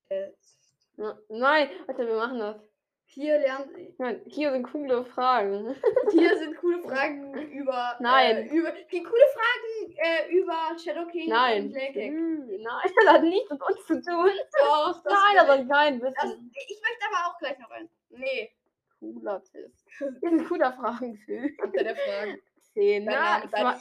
Test. 0.08 0.63
Nein, 0.98 1.70
warte, 1.88 2.08
wir 2.08 2.16
machen 2.16 2.40
das. 2.40 2.58
Hier 3.06 3.38
lernen. 3.38 3.94
Nein, 4.00 4.22
hier 4.26 4.52
sind 4.52 4.64
coole 4.64 5.06
Fragen. 5.06 5.76
Hier 6.12 6.36
sind 6.40 6.58
coole 6.58 6.82
Fragen 6.82 7.34
über. 7.52 7.96
Nein. 8.00 8.38
Äh, 8.38 8.56
über, 8.56 8.72
die 8.72 9.04
coole 9.04 9.24
Fragen 9.34 9.96
äh, 9.98 10.32
über 10.32 10.76
Shadow 10.80 11.06
King 11.12 11.30
Nein. 11.30 11.66
und 11.66 11.74
Lakek. 11.74 12.12
Hm, 12.12 12.48
Nein, 12.48 12.92
das 13.06 13.14
hat 13.14 13.24
nichts 13.24 13.52
mit 13.52 13.62
uns 13.62 13.86
zu 13.86 14.02
tun. 14.02 14.32
Doch, 14.58 15.04
das 15.04 15.14
Nein, 15.14 15.36
das 15.36 15.44
ich. 15.44 15.50
hat 15.50 15.70
kein 15.70 16.00
das, 16.00 16.14
Wissen. 16.24 16.52
ich 16.56 16.82
möchte 16.82 17.06
aber 17.12 17.30
auch 17.32 17.38
gleich 17.38 17.60
noch 17.60 17.70
ein. 17.72 17.90
Nee, 18.10 18.52
Cooler 19.00 19.44
Test. 19.44 19.86
Hier 20.00 20.12
sind 20.22 20.48
cooler 20.48 20.74
Fragen 20.74 21.18
für. 21.18 21.50
unter 21.62 21.84
der 21.84 21.96
Frage. 21.96 22.40
10. 22.74 23.06
Dein 23.06 23.44
E-Mail. 23.52 23.78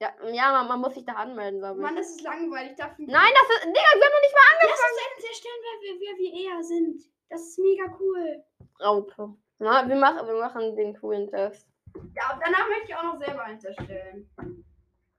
Ja, 0.00 0.12
ja 0.30 0.52
man, 0.52 0.68
man 0.68 0.80
muss 0.80 0.94
sich 0.94 1.04
da 1.04 1.14
anmelden, 1.14 1.60
glaube 1.60 1.78
ich. 1.78 1.82
Mann, 1.82 1.96
das 1.96 2.10
ist 2.10 2.22
langweilig. 2.22 2.76
Dafür 2.76 3.06
Nein, 3.06 3.32
das 3.32 3.56
ist. 3.56 3.64
Digga, 3.64 3.74
wir 3.74 4.06
haben 4.06 4.14
noch 4.14 4.20
nicht 4.20 4.34
mal 4.34 4.68
Lass 4.68 4.80
uns 4.80 5.02
endlich 5.08 5.30
erstellen, 5.30 5.60
wer, 5.62 5.76
wer, 5.82 5.94
wer 6.00 6.18
wir 6.18 6.32
eher 6.32 6.62
sind. 6.62 7.02
Das 7.30 7.40
ist 7.42 7.58
mega 7.58 7.84
cool. 7.98 8.44
Raupe. 8.80 9.36
Na, 9.58 9.88
wir 9.88 9.96
machen, 9.96 10.26
wir 10.26 10.34
machen 10.34 10.76
den 10.76 10.98
coolen 11.00 11.28
Test. 11.28 11.68
Ja, 12.14 12.34
und 12.34 12.42
danach 12.44 12.68
möchte 12.68 12.88
ich 12.88 12.94
auch 12.94 13.04
noch 13.04 13.18
selber 13.18 13.42
eins 13.42 13.64
erstellen. 13.64 14.30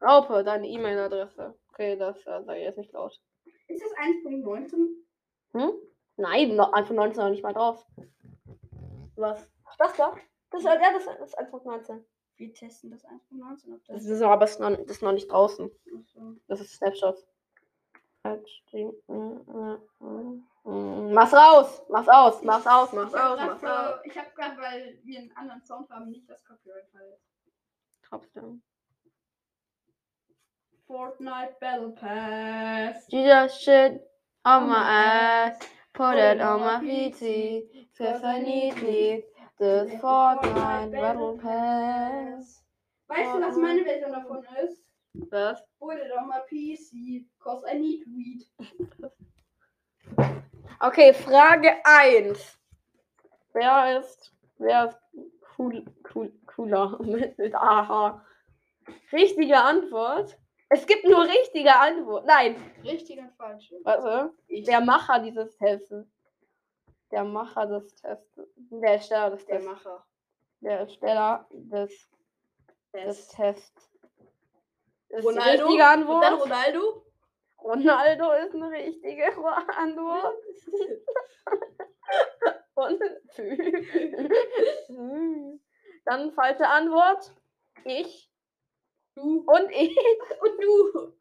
Raupe, 0.02 0.44
deine 0.44 0.68
E-Mail-Adresse. 0.68 1.58
Okay, 1.70 1.98
das 1.98 2.18
äh, 2.20 2.44
sage 2.44 2.60
ich 2.60 2.66
jetzt 2.66 2.78
nicht 2.78 2.92
laut. 2.94 3.20
Ist 3.68 3.84
das 3.84 3.92
1.19? 3.94 4.90
Hm? 5.54 5.72
Nein, 6.18 6.56
noch 6.56 6.74
Anfang 6.74 6.98
19 6.98 7.24
noch 7.24 7.30
nicht 7.32 7.44
mal 7.44 7.54
drauf. 7.54 7.86
Was? 9.16 9.50
Das 9.80 9.96
da? 9.96 10.16
Das, 10.52 10.64
ja, 10.64 10.76
das 10.78 11.08
ist 11.08 11.38
Anfang 11.38 11.62
19. 11.64 12.06
Wir 12.38 12.54
testen 12.54 12.92
das 12.92 13.04
1.19. 13.04 13.74
Ob 13.74 13.86
Das 13.88 14.04
das 14.04 14.06
ist 14.06 14.22
aber 14.22 14.38
das 14.38 14.52
ist 14.52 14.60
noch, 14.60 14.78
das 14.86 15.02
noch 15.02 15.12
nicht 15.12 15.32
draußen. 15.32 15.72
Achso. 16.00 16.36
Das 16.48 16.62
ist 16.62 16.76
Snapshot. 16.76 17.18
Halt, 18.24 18.48
mm, 18.74 18.92
mm, 19.10 20.44
mm. 20.64 21.14
Mach's 21.14 21.34
raus! 21.34 21.82
Mach's 21.90 22.10
aus! 22.10 22.44
Mach's 22.44 22.68
aus! 22.68 22.94
Mach's 22.94 23.14
Ich 23.14 23.20
hab 23.20 23.32
aus! 23.32 23.38
grad 23.38 23.62
Mach's 23.62 23.64
aus! 23.64 24.00
Ich 24.04 24.18
habe 24.18 24.28
gerade, 24.36 24.62
weil 24.62 25.00
wir 25.04 25.20
einen 25.20 25.32
anderen 25.36 25.64
Sound 25.64 25.90
haben, 25.90 26.10
nicht 26.10 26.30
das 26.30 26.44
Copyright 26.44 26.90
verletzt. 26.90 27.24
Trotzdem. 28.04 28.62
Fortnite 30.86 31.56
Battle 31.60 31.90
Pass. 31.92 33.08
Jesus 33.10 33.62
shit 33.62 34.02
on 34.46 34.68
my 34.68 34.76
ass. 34.76 35.60
Put 35.94 36.16
it 36.16 36.40
on 36.40 36.62
my 36.62 36.80
PC. 36.80 37.64
Cause 37.98 38.24
I 38.24 38.40
need 38.40 38.78
it. 38.84 39.26
The 39.60 39.98
Fortnite 40.00 40.92
Battle 40.92 41.38
Pass. 41.42 42.64
Weißt 43.08 43.34
du, 43.34 43.42
was 43.42 43.56
meine 43.58 43.84
Version 43.84 44.12
davon 44.12 44.46
ist? 44.64 44.84
Was? 45.32 45.64
Put 45.80 45.96
it 45.96 46.12
on 46.16 46.28
my 46.28 46.40
PC, 46.50 47.26
cause 47.40 47.64
I 47.68 47.78
need 47.80 48.06
weed. 48.06 48.46
Okay, 50.80 51.14
Frage 51.14 51.72
1. 51.84 52.58
Wer 53.54 54.00
ist, 54.00 54.32
wer 54.60 54.86
ist 54.90 54.98
cool, 55.58 55.84
cool, 56.14 56.32
cooler 56.46 57.00
mit, 57.02 57.36
mit 57.40 57.56
AH? 57.56 58.22
Richtige 59.12 59.58
Antwort. 59.58 60.38
Es 60.70 60.86
gibt 60.86 61.06
nur 61.06 61.24
richtige 61.24 61.74
Antwort. 61.76 62.26
Nein, 62.26 62.56
Richtig 62.84 63.18
und 63.18 63.32
falsch. 63.38 63.74
warte. 63.84 64.34
Ich. 64.48 64.66
Der 64.66 64.82
Macher 64.82 65.20
dieses 65.20 65.58
Tests. 65.58 65.92
Der 67.12 67.24
Macher 67.24 67.66
des 67.68 67.96
Tests. 67.96 68.42
Der 68.56 68.92
Ersteller 68.94 69.30
des 69.32 69.46
der 69.46 69.56
Tests. 69.56 69.72
Macher. 69.72 70.06
Der 70.62 70.80
Ersteller 70.80 71.48
des, 71.52 72.10
des 72.94 73.28
Test. 73.28 73.36
Tests. 73.36 73.92
Ist 75.10 75.22
die 75.22 75.26
Ronaldo? 75.26 75.66
richtige 75.66 75.74
Und 75.74 75.80
dann 75.80 76.00
Antwort. 76.02 76.42
Ronaldo? 76.42 77.06
Ronaldo 77.60 78.32
ist 78.34 78.54
eine 78.54 78.70
richtige 78.72 79.26
Antwort. 79.78 80.36
Und 82.76 83.02
dann 86.06 86.32
falsche 86.34 86.68
Antwort. 86.68 87.34
Ich 87.86 88.28
Du. 89.18 89.44
und 89.48 89.72
ich. 89.72 89.98
Und 90.42 90.64
du. 90.64 91.14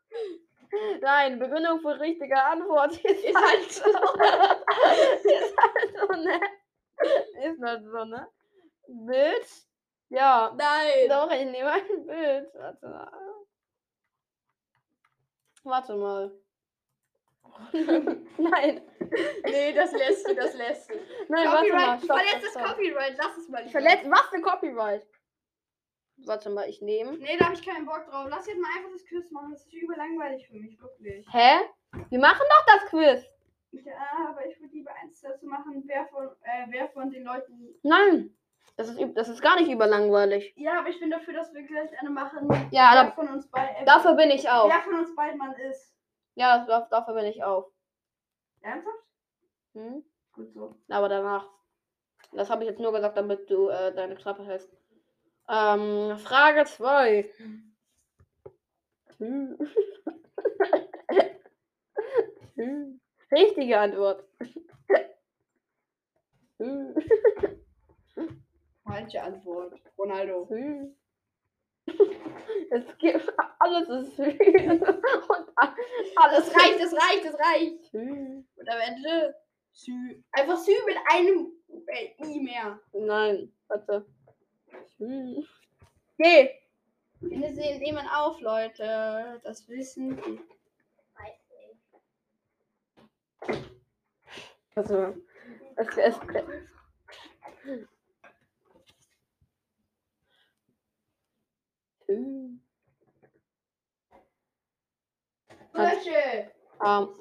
Nein, 1.01 1.39
Begründung 1.39 1.81
für 1.81 1.99
richtige 1.99 2.43
Antwort 2.43 2.93
ist, 3.05 3.25
Ist 3.25 3.35
halt 3.35 3.47
halt 3.47 3.73
so. 3.73 3.83
ist 5.31 5.57
halt 5.57 5.97
so, 5.99 6.07
ne? 6.15 6.41
Ist 7.45 7.63
halt 7.63 7.85
so, 7.85 8.05
ne? 8.05 8.29
Bild. 8.89 9.47
Ja. 10.09 10.55
Nein. 10.57 11.09
Doch, 11.09 11.31
ich 11.31 11.45
nehme 11.45 11.71
ein 11.73 12.07
Bild. 12.07 12.49
Warte 12.55 12.89
mal. 12.89 13.13
Warte 15.65 15.97
mal. 15.97 16.33
Nein. 17.73 18.83
Nee, 19.45 19.73
das 19.73 19.93
lässt 19.93 20.29
du, 20.29 20.35
das 20.35 20.55
lässt 20.55 20.91
du. 20.91 20.95
Nein, 21.29 21.49
warte 21.49 21.73
mal. 21.73 21.99
Copyright, 21.99 22.03
du 22.03 22.05
Stopp, 22.05 22.17
verletzt 22.19 22.31
stopp, 22.31 22.43
das 22.43 22.51
stopp. 22.53 22.77
Copyright, 22.77 23.17
lass 23.19 23.37
es 23.37 23.49
mal. 23.49 23.67
Ich 23.67 23.73
lieber. 23.73 23.81
verletze. 23.81 24.11
Was 24.11 24.29
für 24.29 24.41
Copyright? 24.41 25.07
Warte 26.25 26.51
mal, 26.51 26.69
ich 26.69 26.81
nehme. 26.81 27.19
Nee, 27.19 27.37
da 27.39 27.47
habe 27.47 27.55
ich 27.55 27.65
keinen 27.65 27.87
Bock 27.87 28.07
drauf. 28.09 28.27
Lass 28.29 28.47
jetzt 28.47 28.59
mal 28.59 28.71
einfach 28.77 28.91
das 28.93 29.05
Quiz 29.05 29.31
machen. 29.31 29.51
Das 29.53 29.65
ist 29.65 29.73
überlangweilig 29.73 30.49
für 30.49 30.55
mich, 30.55 30.81
wirklich. 30.81 31.27
Hä? 31.31 31.61
Wir 32.09 32.19
machen 32.19 32.43
doch 32.49 32.67
das 32.67 32.91
Quiz. 32.91 33.25
Ja, 33.73 34.29
aber 34.29 34.47
ich 34.47 34.59
würde 34.61 34.73
lieber 34.73 34.91
eins 35.03 35.21
dazu 35.21 35.47
machen, 35.47 35.83
wer 35.87 36.07
von, 36.07 36.29
äh, 36.43 36.67
wer 36.69 36.89
von 36.89 37.11
den 37.11 37.25
Leuten. 37.25 37.75
Nein. 37.83 38.37
Das 38.77 38.89
ist, 38.89 38.99
das 39.15 39.29
ist 39.29 39.43
gar 39.43 39.59
nicht 39.59 39.71
überlangweilig. 39.71 40.53
Ja, 40.57 40.81
aber 40.81 40.89
ich 40.89 41.01
bin 41.01 41.11
dafür, 41.11 41.35
dass 41.35 41.53
wir 41.55 41.63
gleich 41.63 41.91
eine 42.01 42.11
machen. 42.11 42.49
Ja, 42.71 42.93
wer 42.95 43.05
da, 43.05 43.11
von 43.13 43.29
uns 43.29 43.49
beiden. 43.51 43.77
Äh, 43.77 43.85
dafür 43.85 44.15
bin 44.15 44.31
ich 44.31 44.49
auch. 44.49 44.69
Wer 44.69 44.81
von 44.81 44.95
uns 44.95 45.15
beiden 45.15 45.39
man 45.39 45.55
ist. 45.55 45.95
Ja, 46.35 46.65
das, 46.67 46.89
dafür 46.89 47.15
bin 47.15 47.25
ich 47.27 47.43
auch. 47.43 47.71
Ernsthaft? 48.61 49.05
Hm? 49.75 50.05
Gut 50.33 50.53
so. 50.53 50.77
Aber 50.89 51.09
danach. 51.09 51.49
Das 52.33 52.51
habe 52.51 52.65
ich 52.65 52.71
jetzt 52.71 52.81
nur 52.81 52.93
gesagt, 52.93 53.17
damit 53.17 53.49
du 53.49 53.69
äh, 53.69 53.95
deine 53.95 54.15
Klappe 54.17 54.45
hältst. 54.45 54.71
Ähm, 55.49 56.19
Frage 56.19 56.65
2. 56.65 57.31
Hm. 59.19 59.59
Hm. 62.57 63.01
Richtige 63.31 63.79
Antwort. 63.79 64.25
Hm. 66.59 66.95
Falsche 68.85 69.23
Antwort. 69.23 69.75
Ronaldo. 69.99 70.49
Es 72.71 72.99
gibt 72.99 73.33
alles 73.59 73.89
ist. 73.89 74.19
Und 74.19 75.51
alles 76.17 76.47
Das 76.47 76.57
reicht, 76.57 76.81
das 76.81 76.93
reicht, 76.93 77.25
das 77.25 77.39
reicht. 77.39 77.95
Und 77.95 78.69
am 78.69 78.81
Ende 78.81 79.35
Sü. 79.73 80.23
Einfach 80.33 80.57
Sü 80.57 80.73
mit 80.87 80.97
einem 81.13 81.53
I 82.25 82.41
mehr. 82.41 82.81
Nein, 82.93 83.53
warte. 83.69 84.07
Hm. 84.99 85.45
Nee. 86.19 86.51
Wir 87.21 87.55
sehen 87.55 87.83
jemand 87.85 88.09
auf, 88.13 88.41
Leute. 88.41 89.41
Das 89.43 89.69
wissen 89.69 90.17
die. 90.17 90.41
Also, 94.75 95.15
es, 95.77 95.97
es, 95.97 96.21
Hm. 102.09 102.61
Frösche! 105.73 106.53
Am, 106.79 107.21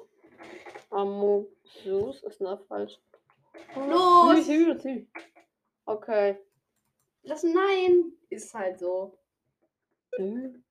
Amogus 0.90 2.22
ist 2.22 2.40
noch 2.40 2.64
falsch. 2.66 2.98
Los! 3.74 4.48
Okay. 5.86 6.38
Das 7.26 7.42
Nein 7.42 8.12
ist 8.30 8.54
halt 8.54 8.78
so. 8.78 9.18
Tü. 10.14 10.62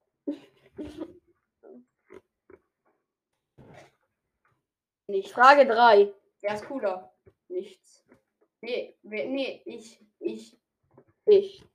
Nichts. 5.07 5.31
Frage 5.31 5.65
3. 5.67 6.13
Wer 6.41 6.53
ist 6.55 6.65
cooler? 6.65 7.13
Nichts. 7.47 8.03
Nee, 8.61 8.97
wer, 9.03 9.27
nee, 9.27 9.61
ich, 9.65 9.99
ich 10.19 10.57
Ich 11.27 11.65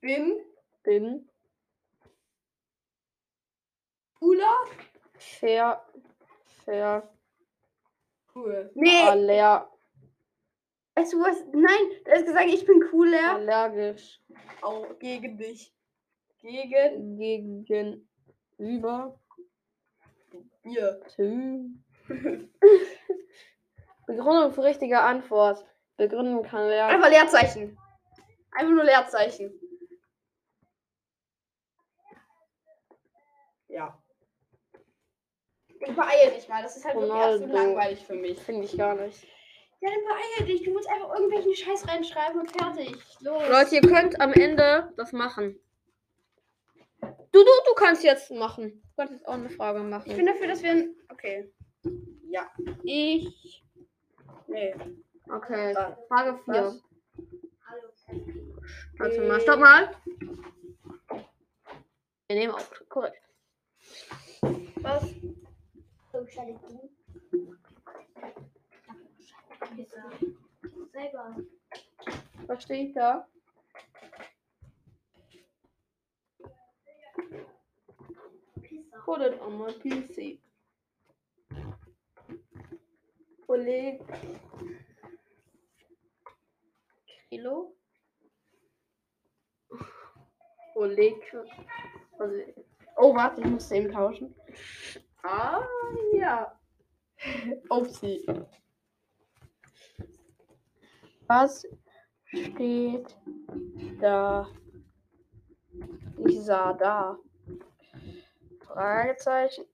bin 0.00 0.44
bin 0.82 1.28
cooler. 4.18 4.56
ver, 5.18 5.86
ver, 6.64 7.16
Cool. 8.34 8.70
Nee, 8.74 9.02
aller, 9.02 9.70
weißt 10.96 11.12
du 11.12 11.20
was? 11.20 11.44
Nein, 11.52 12.02
du 12.04 12.10
hast 12.10 12.26
gesagt, 12.26 12.46
ich 12.48 12.66
bin 12.66 12.80
cooler. 12.90 13.34
allergisch 13.34 14.20
Auch 14.62 14.98
gegen 14.98 15.36
dich. 15.38 15.72
Gegen 16.40 17.16
gegenüber 17.64 19.20
ihr. 20.64 21.00
Tü. 21.14 21.70
Begründung 24.06 24.52
für 24.52 24.64
richtige 24.64 25.00
Antwort. 25.00 25.64
Begründen 25.96 26.42
kann 26.42 26.68
lernen. 26.68 26.94
Einfach 26.94 27.10
Leerzeichen. 27.10 27.78
Einfach 28.52 28.72
nur 28.72 28.84
Leerzeichen. 28.84 29.60
Ja. 33.68 34.00
Ich 35.68 35.94
beeile 35.94 36.30
dich 36.32 36.48
mal, 36.48 36.62
das 36.62 36.76
ist 36.76 36.84
halt 36.84 36.96
wirklich 36.96 37.12
absolut 37.12 37.50
Ronaldo. 37.50 37.68
langweilig 37.68 38.04
für 38.04 38.14
mich. 38.14 38.38
Finde 38.40 38.64
ich 38.64 38.76
gar 38.76 38.94
nicht. 38.94 39.26
Ja, 39.80 39.90
dann 39.90 40.00
beeile 40.04 40.46
dich. 40.52 40.62
Du 40.64 40.72
musst 40.72 40.88
einfach 40.88 41.12
irgendwelchen 41.14 41.54
Scheiß 41.54 41.86
reinschreiben 41.88 42.40
und 42.40 42.50
fertig. 42.50 42.96
Los. 43.20 43.42
Leute, 43.48 43.74
ihr 43.76 43.80
könnt 43.82 44.20
am 44.20 44.32
Ende 44.32 44.92
das 44.96 45.12
machen. 45.12 45.58
Du, 47.00 47.44
du, 47.44 47.50
du 47.66 47.74
kannst 47.76 48.02
jetzt 48.02 48.30
machen. 48.30 48.82
Du 48.82 48.96
kannst 48.96 49.12
jetzt 49.12 49.26
auch 49.28 49.34
eine 49.34 49.50
Frage 49.50 49.80
machen. 49.80 50.10
Ich 50.10 50.16
bin 50.16 50.26
dafür, 50.26 50.46
dass 50.48 50.62
wir. 50.62 50.70
ein- 50.70 50.94
Okay. 51.10 51.52
Ja. 52.30 52.50
ich. 52.82 53.64
Nee. 54.48 54.74
Okay, 55.30 55.74
Dann. 55.74 55.96
Frage 56.08 56.38
4. 56.44 56.54
Was? 56.54 56.82
Warte 58.98 59.20
mal, 59.22 59.40
stopp 59.40 59.60
mal. 59.60 59.90
Wir 62.28 62.36
nehmen 62.36 62.52
auf. 62.54 62.70
Korrekt. 62.88 63.20
Was? 64.76 65.04
Selber. 70.92 71.36
Was 72.46 72.62
steht 72.62 72.96
da? 72.96 73.26
It 79.26 79.40
on 79.40 79.58
my 79.58 79.72
PC. 79.72 80.38
Oleg. 83.48 84.00
Kilo. 87.30 87.72
Oleg. 90.74 91.14
Oleg. 92.18 92.54
Oh, 92.96 93.14
warte, 93.14 93.40
ich 93.40 93.46
muss 93.46 93.70
eben 93.70 93.90
tauschen. 93.90 94.34
Ah, 95.22 95.66
ja. 96.12 96.58
Upsi. 97.70 98.26
Was 101.28 101.66
steht 102.24 103.16
da? 104.00 104.46
Ich 106.26 106.40
sah 106.44 106.72
da. 106.72 107.18
Fragezeichen. 108.60 109.64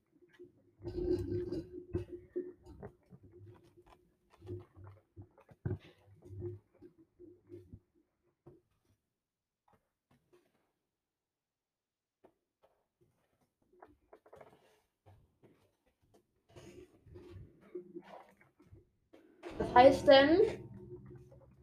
Was 19.59 19.75
heißt 19.75 20.09
denn? 20.09 20.63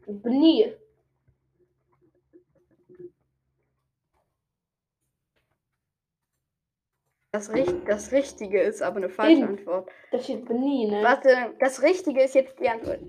Bni. 0.09 0.73
Das, 7.39 7.53
Richt 7.53 7.75
das 7.87 8.11
Richtige 8.11 8.61
ist 8.61 8.81
aber 8.81 8.97
eine 8.97 9.09
falsche 9.09 9.31
Eben. 9.37 9.47
Antwort. 9.47 9.89
Das 10.11 10.23
steht 10.25 10.45
Bni, 10.45 10.87
ne? 10.91 11.01
Warte, 11.03 11.55
das 11.59 11.81
Richtige 11.81 12.21
ist 12.23 12.35
jetzt 12.35 12.59
die 12.59 12.67
Antwort. 12.67 12.99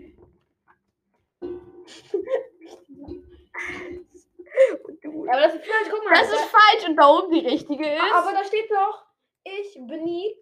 Du- 5.02 5.26
Aber 5.28 5.40
das 5.40 5.54
ist 5.54 5.64
falsch, 5.66 5.88
guck 5.90 6.04
mal. 6.04 6.14
Das 6.14 6.28
ist 6.30 6.44
falsch 6.44 6.88
und 6.88 6.96
da 6.96 7.08
oben 7.08 7.32
die 7.32 7.46
richtige 7.46 7.92
ist. 7.94 8.00
aber 8.12 8.32
da 8.32 8.44
steht 8.44 8.70
doch, 8.70 9.04
ich 9.44 9.74
Bni, 9.74 10.36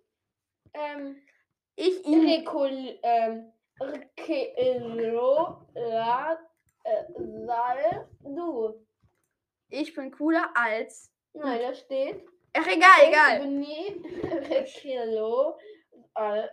ähm, 0.74 1.16
ich 1.77 2.05
ihn. 2.07 2.29
Rekol, 2.29 2.98
ähm, 3.03 3.53
äh, 6.85 7.05
sal, 7.46 8.09
du. 8.20 8.87
Ich 9.70 9.94
bin 9.94 10.11
cooler 10.11 10.51
als. 10.55 11.12
Nein, 11.35 11.61
da 11.62 11.74
steht, 11.74 12.27
Ach, 12.54 12.66
egal, 12.66 13.08
egal. 13.08 13.40
Bni, 13.40 14.02
Rekelo, 14.50 15.58
äh, 16.14 16.48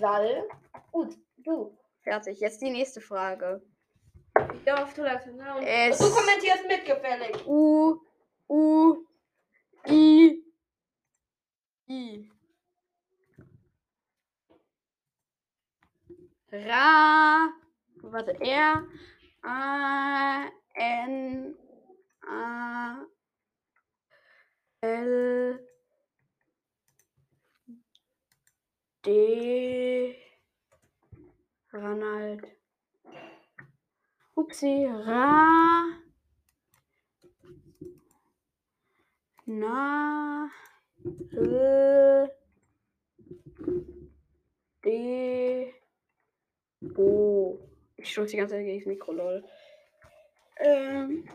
sal, 0.00 0.48
und 0.92 1.16
du. 1.38 1.76
Fertig. 2.02 2.40
Jetzt 2.40 2.60
die 2.60 2.70
nächste 2.70 3.00
Frage. 3.00 3.62
Ich 4.54 4.64
gehe 4.64 4.76
auf 4.82 4.92
Toilette, 4.94 5.32
ne? 5.32 5.56
Und, 5.56 5.62
Es- 5.62 5.98
du 5.98 6.10
kommentierst 6.10 6.66
mitgefällig. 6.66 7.46
U. 7.46 7.98
U. 8.48 8.96
I. 9.86 10.44
I. 11.86 12.30
Ra. 16.52 17.52
Warte, 18.02 18.32
R. 18.40 18.86
A. 19.42 20.44
N. 20.74 21.56
A. 22.26 23.06
L. 24.82 25.66
D. 29.04 30.16
Ronald. 31.72 32.46
Upsi. 34.34 34.86
Ra. 34.86 35.84
Na. 39.46 40.50
D. 44.82 45.74
O. 46.96 47.58
Ich 47.96 48.10
stoße 48.10 48.30
die 48.30 48.36
ganze 48.38 48.54
Zeit 48.54 48.64
gegen 48.64 48.78
das 48.78 48.86
Mikro, 48.86 49.12
lol. 49.12 49.44
Ähm. 50.56 51.28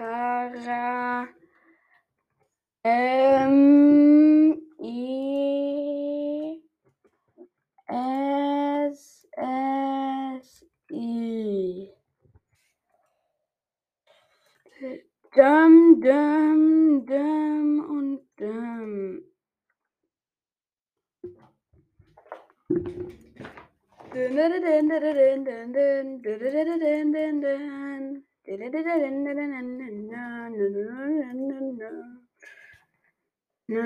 kara. 0.00 1.28
Em 2.84 4.56
i 4.80 6.62
em 7.88 8.49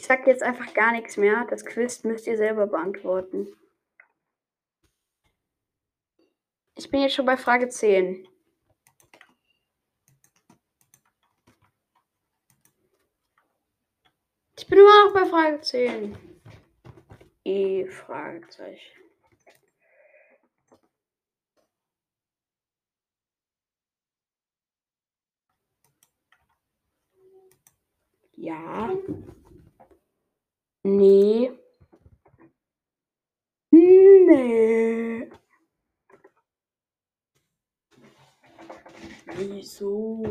Ich 0.00 0.06
sag 0.06 0.26
jetzt 0.26 0.42
einfach 0.42 0.72
gar 0.74 0.92
nichts 0.92 1.16
mehr. 1.16 1.44
Das 1.50 1.66
Quiz 1.66 2.04
müsst 2.04 2.26
ihr 2.28 2.36
selber 2.36 2.68
beantworten. 2.68 3.48
Ich 6.88 6.92
bin 6.92 7.02
jetzt 7.02 7.16
schon 7.16 7.26
bei 7.26 7.36
Frage 7.36 7.68
10. 7.68 8.26
Ich 14.56 14.66
bin 14.66 14.78
immer 14.78 15.04
noch 15.04 15.12
bei 15.12 15.26
Frage 15.26 15.60
10. 15.60 16.16
E 17.44 17.84
Fragezeichen. 17.88 19.02
Ja. 28.36 28.96
Nee. 30.84 31.52
Nee. 33.70 35.28
Wieso? 39.36 40.22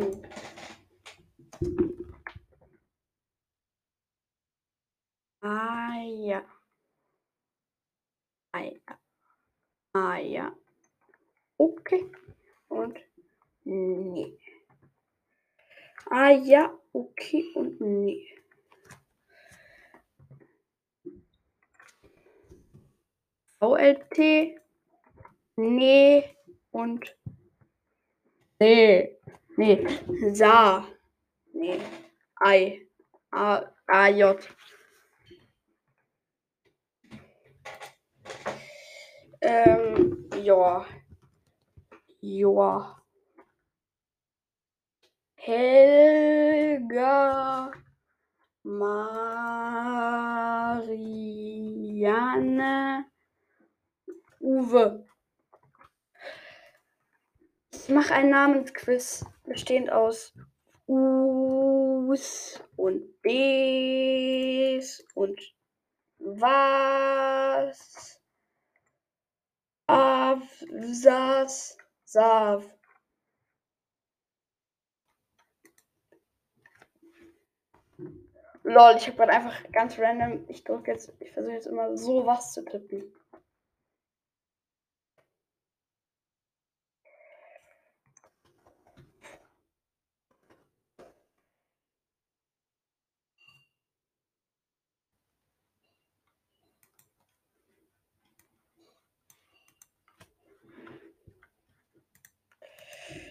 Ah 5.41 6.01
ja. 6.03 6.43
Ah 8.51 8.61
ja. 8.61 8.99
Ah 9.93 10.17
ja. 10.17 10.55
Okay. 11.57 12.11
Und 12.69 12.97
nee. 13.63 14.37
Ah 16.09 16.29
ja, 16.31 16.73
okay 16.93 17.43
und 17.55 17.81
nee. 17.81 18.27
VLT, 23.59 24.61
nee 25.55 26.23
und 26.71 27.16
nee. 28.59 29.17
Nee. 29.57 29.87
Sa. 30.33 30.85
Nee. 31.53 31.81
Ei. 32.45 32.87
A, 33.31 33.61
AJ. 33.87 34.37
Ähm, 39.41 40.29
ja. 40.43 40.85
Ja. 42.21 43.03
Helga. 45.35 46.51
Marianne. 48.63 49.45
Uwe. 54.41 55.06
Ich 57.87 57.93
mache 57.93 58.13
ein 58.15 58.29
Namensquiz 58.29 59.25
bestehend 59.45 59.89
aus 59.89 60.33
Us 60.87 62.61
und 62.75 63.21
Bs 63.21 65.05
und 65.15 65.39
was. 66.19 66.51
Av, 69.87 70.43
Sas, 70.91 71.77
Sav. 72.03 72.65
Lol, 78.63 78.95
ich 78.97 79.07
habe 79.07 79.15
gerade 79.15 79.31
einfach 79.31 79.63
ganz 79.71 79.97
random, 79.97 80.43
ich 80.49 80.65
drücke 80.65 80.91
jetzt, 80.91 81.13
ich 81.21 81.31
versuche 81.31 81.53
jetzt 81.53 81.67
immer 81.67 81.95
so 81.95 82.25
was 82.25 82.51
zu 82.51 82.65
tippen. 82.65 83.13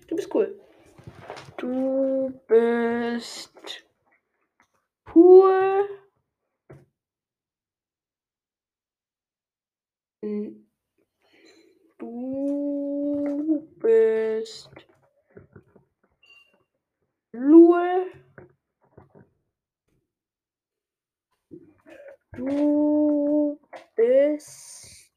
Du 0.08 0.14
bist 0.14 0.32
cool. 0.34 0.60
Du 1.56 2.40
bist 2.46 3.84
cool. 5.16 5.88
Du 11.98 13.68
bist 13.80 14.70
Lul. 17.32 18.12
Du 22.32 23.58
bist 23.94 25.10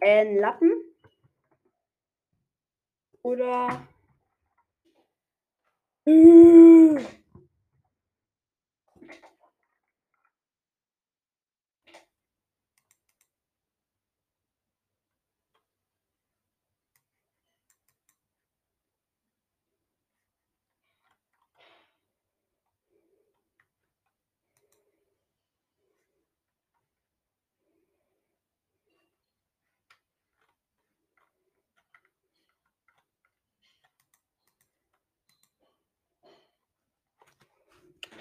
ein 0.00 0.36
Lappen. 0.36 0.70
Oder. 3.22 3.88
Äh. 6.06 7.24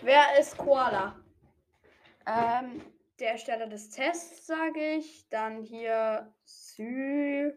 Wer 0.06 0.38
ist 0.38 0.58
Koala? 0.58 1.18
Ähm, 2.28 2.82
der 3.22 3.32
Ersteller 3.32 3.68
des 3.68 3.90
Tests, 3.90 4.46
sage 4.46 4.98
ich. 4.98 5.30
Dann 5.30 5.62
hier 5.64 6.34
Sü. 6.44 7.54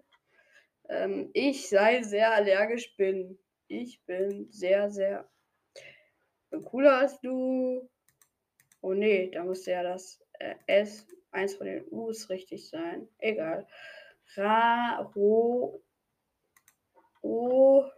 Ähm, 0.89 1.31
ich 1.33 1.69
sei 1.69 2.05
sehr 2.05 2.33
allergisch 2.33 2.97
bin. 2.97 3.37
Ich 3.67 4.01
bin 4.05 4.49
sehr, 4.53 4.91
sehr 4.93 5.29
bin 6.51 6.63
cooler 6.63 6.99
als 6.99 7.21
du. 7.21 7.91
Oh 8.81 8.95
nee, 8.95 9.29
da 9.29 9.43
muss 9.43 9.67
ja 9.67 9.83
das 9.83 10.23
äh, 10.35 10.55
S, 10.69 11.05
eins 11.33 11.57
von 11.57 11.67
den 11.67 11.85
U's 11.91 12.31
richtig 12.31 12.69
sein. 12.69 13.09
Egal. 13.19 13.67
Ra, 14.37 15.01
Ro, 15.17 15.83
O, 17.23 17.91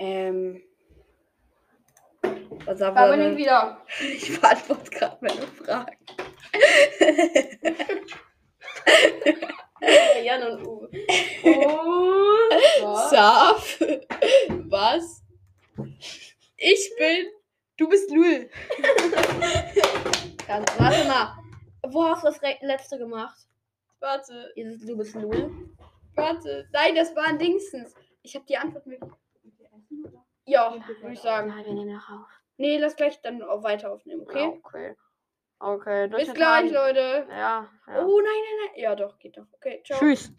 ähm, 0.00 0.64
was 2.66 2.80
ich 2.80 2.86
denn? 2.94 3.36
wieder. 3.36 3.80
Ich 4.00 4.40
beantworte 4.40 4.90
gerade 4.90 5.18
meine 5.20 5.46
Fragen. 5.46 5.96
Jan 10.22 10.42
und 10.52 10.66
Uwe. 10.66 10.88
Und. 11.42 13.10
Saf. 13.10 13.78
Was? 14.68 15.22
Ich 16.56 16.92
bin. 16.98 17.26
Du 17.76 17.88
bist 17.88 18.10
Lul. 18.10 18.48
Ganz, 20.46 20.66
warte 20.78 21.08
mal. 21.08 21.36
Wo 21.88 22.04
hast 22.04 22.22
du 22.22 22.28
das 22.28 22.40
letzte 22.60 22.98
gemacht? 22.98 23.36
Warte, 23.98 24.52
Dieses 24.56 24.84
Du 24.86 24.96
bist 24.96 25.16
Null. 25.16 25.50
warte. 26.14 26.68
Nein, 26.72 26.94
das 26.94 27.14
war 27.16 27.24
ein 27.24 27.38
Dingsens. 27.38 27.94
Ich 28.22 28.34
habe 28.36 28.44
die 28.46 28.56
Antwort 28.56 28.86
mit. 28.86 29.00
Ja, 30.44 30.72
würde 30.72 31.12
ich 31.12 31.20
sagen. 31.20 31.48
Nein, 31.48 31.64
wir 31.64 31.72
nehmen 31.72 31.94
noch 31.94 32.10
auf. 32.10 32.41
Nee, 32.56 32.78
lass 32.78 32.96
gleich 32.96 33.20
dann 33.22 33.42
auch 33.42 33.62
weiter 33.62 33.90
aufnehmen, 33.92 34.22
okay? 34.22 34.46
Okay. 34.64 34.96
Okay. 35.58 36.08
Bis 36.08 36.32
gleich, 36.34 36.70
Leute. 36.70 37.26
Ja. 37.30 37.68
ja. 37.86 38.04
Oh 38.04 38.20
nein, 38.20 38.24
nein, 38.24 38.66
nein. 38.66 38.82
Ja, 38.82 38.94
doch, 38.94 39.18
geht 39.18 39.36
doch. 39.36 39.46
Okay, 39.52 39.82
ciao. 39.84 39.98
Tschüss. 39.98 40.30